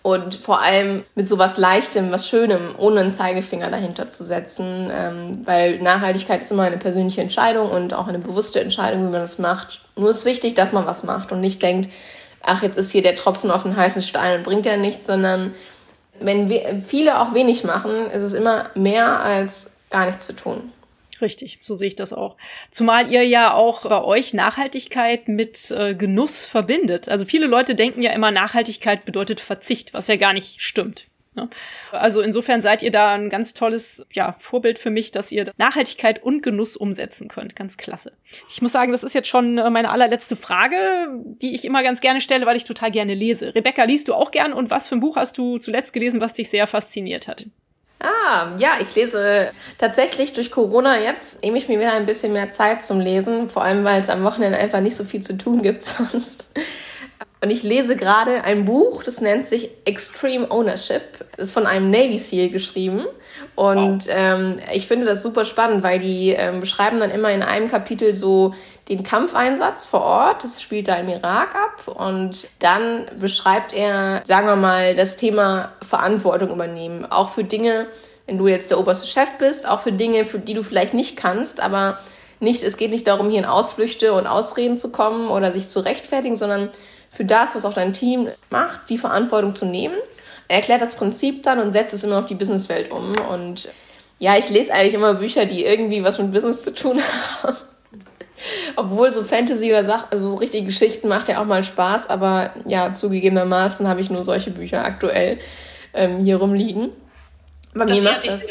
und 0.01 0.35
vor 0.35 0.61
allem 0.61 1.03
mit 1.15 1.27
sowas 1.27 1.57
Leichtem, 1.57 2.09
was 2.09 2.29
Schönem, 2.29 2.73
ohne 2.77 3.01
einen 3.01 3.11
Zeigefinger 3.11 3.69
dahinter 3.69 4.09
zu 4.09 4.23
setzen, 4.23 4.89
ähm, 4.93 5.41
weil 5.43 5.81
Nachhaltigkeit 5.81 6.41
ist 6.41 6.53
immer 6.53 6.63
eine 6.63 6.77
persönliche 6.77 7.19
Entscheidung 7.19 7.69
und 7.69 7.93
auch 7.93 8.07
eine 8.07 8.19
bewusste 8.19 8.61
Entscheidung, 8.61 9.01
wie 9.01 9.11
man 9.11 9.19
das 9.19 9.37
macht. 9.37 9.81
Nur 9.97 10.09
ist 10.09 10.23
wichtig, 10.23 10.55
dass 10.55 10.71
man 10.71 10.85
was 10.85 11.03
macht 11.03 11.33
und 11.33 11.41
nicht 11.41 11.61
denkt, 11.61 11.89
ach, 12.43 12.63
jetzt 12.63 12.77
ist 12.77 12.93
hier 12.93 13.01
der 13.01 13.17
Tropfen 13.17 13.51
auf 13.51 13.63
den 13.63 13.75
heißen 13.75 14.03
Stein 14.03 14.37
und 14.37 14.43
bringt 14.43 14.65
ja 14.65 14.77
nichts, 14.77 15.05
sondern 15.05 15.53
wenn 16.21 16.81
viele 16.81 17.19
auch 17.19 17.33
wenig 17.33 17.65
machen, 17.65 18.09
ist 18.09 18.21
es 18.21 18.31
immer 18.31 18.67
mehr 18.73 19.19
als 19.19 19.73
gar 19.89 20.05
nichts 20.05 20.27
zu 20.27 20.33
tun. 20.33 20.71
Richtig, 21.23 21.59
so 21.61 21.73
sehe 21.73 21.87
ich 21.87 21.95
das 21.95 22.11
auch. 22.11 22.35
Zumal 22.69 23.09
ihr 23.09 23.23
ja 23.23 23.53
auch 23.53 23.83
bei 23.83 24.03
euch 24.03 24.33
Nachhaltigkeit 24.33 25.29
mit 25.29 25.71
äh, 25.71 25.95
Genuss 25.95 26.45
verbindet. 26.45 27.07
Also 27.07 27.23
viele 27.23 27.47
Leute 27.47 27.75
denken 27.75 28.01
ja 28.01 28.11
immer, 28.11 28.29
Nachhaltigkeit 28.29 29.05
bedeutet 29.05 29.39
Verzicht, 29.39 29.93
was 29.93 30.09
ja 30.09 30.17
gar 30.17 30.33
nicht 30.33 30.61
stimmt. 30.61 31.05
Ne? 31.35 31.49
Also 31.93 32.19
insofern 32.19 32.61
seid 32.61 32.83
ihr 32.83 32.91
da 32.91 33.13
ein 33.13 33.29
ganz 33.29 33.53
tolles 33.53 34.05
ja, 34.11 34.35
Vorbild 34.37 34.77
für 34.77 34.89
mich, 34.89 35.11
dass 35.11 35.31
ihr 35.31 35.49
Nachhaltigkeit 35.57 36.21
und 36.21 36.43
Genuss 36.43 36.75
umsetzen 36.75 37.29
könnt. 37.29 37.55
Ganz 37.55 37.77
klasse. 37.77 38.11
Ich 38.49 38.61
muss 38.61 38.73
sagen, 38.73 38.91
das 38.91 39.03
ist 39.03 39.13
jetzt 39.13 39.29
schon 39.29 39.57
äh, 39.57 39.69
meine 39.69 39.91
allerletzte 39.91 40.35
Frage, 40.35 40.75
die 41.41 41.55
ich 41.55 41.63
immer 41.63 41.83
ganz 41.83 42.01
gerne 42.01 42.19
stelle, 42.19 42.45
weil 42.45 42.57
ich 42.57 42.65
total 42.65 42.91
gerne 42.91 43.13
lese. 43.13 43.55
Rebecca, 43.55 43.85
liest 43.85 44.09
du 44.09 44.13
auch 44.13 44.31
gern 44.31 44.51
und 44.51 44.69
was 44.69 44.89
für 44.89 44.95
ein 44.95 44.99
Buch 45.01 45.15
hast 45.15 45.37
du 45.37 45.57
zuletzt 45.57 45.93
gelesen, 45.93 46.19
was 46.19 46.33
dich 46.33 46.49
sehr 46.49 46.67
fasziniert 46.67 47.29
hat? 47.29 47.45
Ah, 48.03 48.51
ja, 48.57 48.71
ich 48.81 48.93
lese 48.95 49.51
tatsächlich 49.77 50.33
durch 50.33 50.51
Corona 50.51 50.99
jetzt, 50.99 51.41
nehme 51.41 51.57
ich 51.57 51.69
mir 51.69 51.79
wieder 51.79 51.93
ein 51.93 52.05
bisschen 52.05 52.33
mehr 52.33 52.49
Zeit 52.49 52.83
zum 52.83 52.99
Lesen, 52.99 53.49
vor 53.49 53.63
allem 53.63 53.85
weil 53.85 53.97
es 53.97 54.09
am 54.09 54.23
Wochenende 54.23 54.57
einfach 54.59 54.81
nicht 54.81 54.97
so 54.97 55.05
viel 55.05 55.21
zu 55.21 55.37
tun 55.37 55.61
gibt 55.61 55.81
sonst. 55.83 56.51
Und 57.43 57.49
ich 57.49 57.61
lese 57.61 57.97
gerade 57.97 58.45
ein 58.45 58.63
Buch, 58.63 59.03
das 59.03 59.19
nennt 59.19 59.45
sich 59.45 59.69
Extreme 59.83 60.49
Ownership. 60.49 61.25
Das 61.35 61.47
ist 61.47 61.51
von 61.51 61.67
einem 61.67 61.91
Navy 61.91 62.17
SEAL 62.17 62.47
geschrieben. 62.47 63.05
Und 63.55 64.07
wow. 64.07 64.15
ähm, 64.15 64.59
ich 64.73 64.87
finde 64.87 65.05
das 65.05 65.23
super 65.23 65.43
spannend, 65.43 65.83
weil 65.83 65.99
die 65.99 66.29
ähm, 66.29 66.61
beschreiben 66.61 67.01
dann 67.01 67.11
immer 67.11 67.31
in 67.31 67.43
einem 67.43 67.69
Kapitel 67.69 68.15
so 68.15 68.53
den 68.87 69.03
Kampfeinsatz 69.03 69.85
vor 69.85 70.03
Ort. 70.03 70.45
Das 70.45 70.61
spielt 70.61 70.87
da 70.87 70.95
im 70.95 71.09
Irak 71.09 71.53
ab. 71.53 71.93
Und 71.93 72.47
dann 72.59 73.07
beschreibt 73.19 73.73
er, 73.73 74.21
sagen 74.23 74.47
wir 74.47 74.55
mal, 74.55 74.95
das 74.95 75.17
Thema 75.17 75.73
Verantwortung 75.81 76.49
übernehmen. 76.49 77.05
Auch 77.11 77.27
für 77.27 77.43
Dinge, 77.43 77.87
wenn 78.25 78.37
du 78.37 78.47
jetzt 78.47 78.71
der 78.71 78.79
oberste 78.79 79.05
Chef 79.05 79.37
bist, 79.37 79.67
auch 79.67 79.81
für 79.81 79.91
Dinge, 79.91 80.23
für 80.23 80.39
die 80.39 80.53
du 80.53 80.63
vielleicht 80.63 80.93
nicht 80.93 81.17
kannst, 81.17 81.59
aber 81.59 81.97
nicht, 82.39 82.63
es 82.63 82.77
geht 82.77 82.91
nicht 82.91 83.07
darum, 83.07 83.29
hier 83.29 83.39
in 83.39 83.45
Ausflüchte 83.45 84.13
und 84.13 84.27
Ausreden 84.27 84.77
zu 84.77 84.93
kommen 84.93 85.27
oder 85.29 85.51
sich 85.51 85.67
zu 85.67 85.81
rechtfertigen, 85.81 86.37
sondern 86.37 86.69
für 87.13 87.25
das, 87.25 87.55
was 87.55 87.65
auch 87.65 87.73
dein 87.73 87.93
Team 87.93 88.29
macht, 88.49 88.89
die 88.89 88.97
Verantwortung 88.97 89.55
zu 89.55 89.65
nehmen. 89.65 89.95
Er 90.47 90.57
erklärt 90.57 90.81
das 90.81 90.95
Prinzip 90.95 91.43
dann 91.43 91.59
und 91.59 91.71
setzt 91.71 91.93
es 91.93 92.03
immer 92.03 92.19
auf 92.19 92.25
die 92.25 92.35
Businesswelt 92.35 92.91
um. 92.91 93.13
Und 93.31 93.69
ja, 94.19 94.37
ich 94.37 94.49
lese 94.49 94.73
eigentlich 94.73 94.93
immer 94.93 95.13
Bücher, 95.13 95.45
die 95.45 95.63
irgendwie 95.63 96.03
was 96.03 96.17
mit 96.17 96.31
Business 96.31 96.63
zu 96.63 96.73
tun 96.73 96.99
haben. 97.43 97.55
Obwohl 98.75 99.09
so 99.09 99.23
Fantasy 99.23 99.69
oder 99.69 99.83
Sachen, 99.83 100.07
also 100.11 100.31
so 100.31 100.35
richtige 100.37 100.65
Geschichten 100.65 101.07
macht 101.07 101.29
ja 101.29 101.41
auch 101.41 101.45
mal 101.45 101.63
Spaß, 101.63 102.09
aber 102.09 102.51
ja, 102.65 102.93
zugegebenermaßen 102.93 103.87
habe 103.87 104.01
ich 104.01 104.09
nur 104.09 104.23
solche 104.23 104.51
Bücher 104.51 104.83
aktuell 104.83 105.39
ähm, 105.93 106.23
hier 106.23 106.37
rumliegen. 106.37 106.89
Aber 107.73 107.85
mir 107.85 108.01
macht, 108.01 108.27
das, 108.27 108.47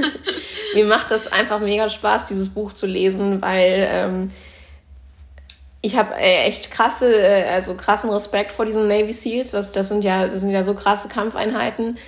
mir 0.74 0.84
macht 0.84 1.10
das 1.10 1.28
einfach 1.28 1.60
mega 1.60 1.88
Spaß, 1.88 2.28
dieses 2.28 2.50
Buch 2.50 2.72
zu 2.72 2.86
lesen, 2.86 3.40
weil 3.40 3.88
ähm, 3.90 4.28
ich 5.82 5.96
habe 5.96 6.14
äh, 6.14 6.44
echt 6.46 6.70
krasse, 6.70 7.12
äh, 7.12 7.48
also 7.50 7.74
krassen 7.74 8.10
Respekt 8.10 8.52
vor 8.52 8.64
diesen 8.64 8.86
Navy 8.86 9.12
Seals. 9.12 9.52
Was, 9.52 9.72
das 9.72 9.88
sind 9.88 10.04
ja, 10.04 10.26
das 10.26 10.40
sind 10.40 10.50
ja 10.50 10.62
so 10.62 10.74
krasse 10.74 11.08
Kampfeinheiten. 11.08 11.98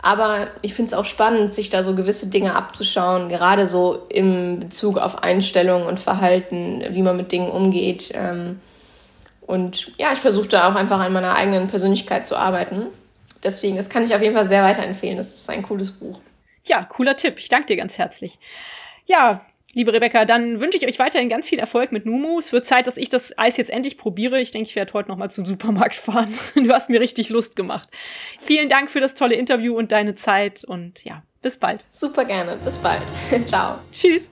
Aber 0.00 0.48
ich 0.62 0.74
finde 0.74 0.88
es 0.88 0.94
auch 0.94 1.04
spannend, 1.04 1.52
sich 1.52 1.70
da 1.70 1.82
so 1.82 1.94
gewisse 1.94 2.28
Dinge 2.28 2.54
abzuschauen, 2.54 3.28
gerade 3.28 3.66
so 3.66 4.06
im 4.08 4.60
Bezug 4.60 4.96
auf 4.96 5.22
Einstellung 5.24 5.86
und 5.86 5.98
Verhalten, 5.98 6.84
wie 6.90 7.02
man 7.02 7.16
mit 7.16 7.32
Dingen 7.32 7.50
umgeht. 7.50 8.12
Ähm, 8.14 8.60
und 9.42 9.92
ja, 9.98 10.12
ich 10.12 10.18
versuche 10.18 10.48
da 10.48 10.70
auch 10.70 10.76
einfach 10.76 11.00
an 11.00 11.12
meiner 11.12 11.36
eigenen 11.36 11.68
Persönlichkeit 11.68 12.26
zu 12.26 12.36
arbeiten. 12.36 12.86
Deswegen, 13.42 13.76
das 13.76 13.90
kann 13.90 14.04
ich 14.04 14.14
auf 14.14 14.22
jeden 14.22 14.34
Fall 14.34 14.46
sehr 14.46 14.62
weiterempfehlen. 14.62 15.16
Das 15.16 15.34
ist 15.34 15.50
ein 15.50 15.62
cooles 15.62 15.90
Buch. 15.90 16.20
Ja, 16.64 16.84
cooler 16.84 17.16
Tipp. 17.16 17.38
Ich 17.38 17.48
danke 17.48 17.66
dir 17.66 17.76
ganz 17.76 17.98
herzlich. 17.98 18.38
Ja, 19.06 19.40
Liebe 19.78 19.92
Rebecca, 19.92 20.24
dann 20.24 20.58
wünsche 20.58 20.76
ich 20.76 20.88
euch 20.88 20.98
weiterhin 20.98 21.28
ganz 21.28 21.46
viel 21.46 21.60
Erfolg 21.60 21.92
mit 21.92 22.04
Numu. 22.04 22.40
Es 22.40 22.52
wird 22.52 22.66
Zeit, 22.66 22.88
dass 22.88 22.96
ich 22.96 23.10
das 23.10 23.38
Eis 23.38 23.56
jetzt 23.58 23.70
endlich 23.70 23.96
probiere. 23.96 24.40
Ich 24.40 24.50
denke, 24.50 24.68
ich 24.68 24.74
werde 24.74 24.92
heute 24.92 25.08
noch 25.08 25.16
mal 25.16 25.30
zum 25.30 25.46
Supermarkt 25.46 25.94
fahren. 25.94 26.34
Du 26.56 26.72
hast 26.72 26.90
mir 26.90 27.00
richtig 27.00 27.28
Lust 27.28 27.54
gemacht. 27.54 27.88
Vielen 28.40 28.68
Dank 28.68 28.90
für 28.90 28.98
das 28.98 29.14
tolle 29.14 29.36
Interview 29.36 29.78
und 29.78 29.92
deine 29.92 30.16
Zeit 30.16 30.64
und 30.64 31.04
ja, 31.04 31.22
bis 31.42 31.58
bald. 31.58 31.86
Super 31.92 32.24
gerne. 32.24 32.56
Bis 32.64 32.76
bald. 32.76 33.04
Ciao. 33.46 33.78
Tschüss. 33.92 34.30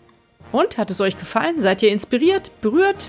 Und 0.50 0.78
hat 0.78 0.90
es 0.90 1.00
euch 1.00 1.16
gefallen? 1.16 1.60
Seid 1.60 1.80
ihr 1.80 1.92
inspiriert, 1.92 2.50
berührt? 2.60 3.08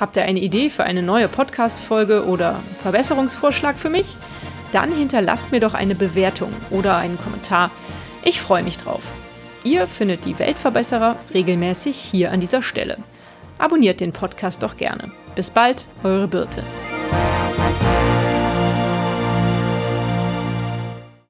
Habt 0.00 0.16
ihr 0.16 0.24
eine 0.24 0.40
Idee 0.40 0.70
für 0.70 0.82
eine 0.82 1.02
neue 1.02 1.28
Podcast-Folge 1.28 2.26
oder 2.26 2.64
Verbesserungsvorschlag 2.82 3.76
für 3.76 3.90
mich? 3.90 4.16
Dann 4.72 4.90
hinterlasst 4.90 5.52
mir 5.52 5.60
doch 5.60 5.74
eine 5.74 5.94
Bewertung 5.94 6.52
oder 6.70 6.96
einen 6.96 7.16
Kommentar. 7.16 7.70
Ich 8.24 8.40
freue 8.40 8.64
mich 8.64 8.76
drauf. 8.76 9.12
Ihr 9.66 9.88
findet 9.88 10.24
die 10.24 10.38
Weltverbesserer 10.38 11.16
regelmäßig 11.34 11.96
hier 11.96 12.30
an 12.30 12.38
dieser 12.38 12.62
Stelle. 12.62 12.98
Abonniert 13.58 14.00
den 14.00 14.12
Podcast 14.12 14.62
doch 14.62 14.76
gerne. 14.76 15.10
Bis 15.34 15.50
bald, 15.50 15.86
eure 16.04 16.28
Birte. 16.28 16.62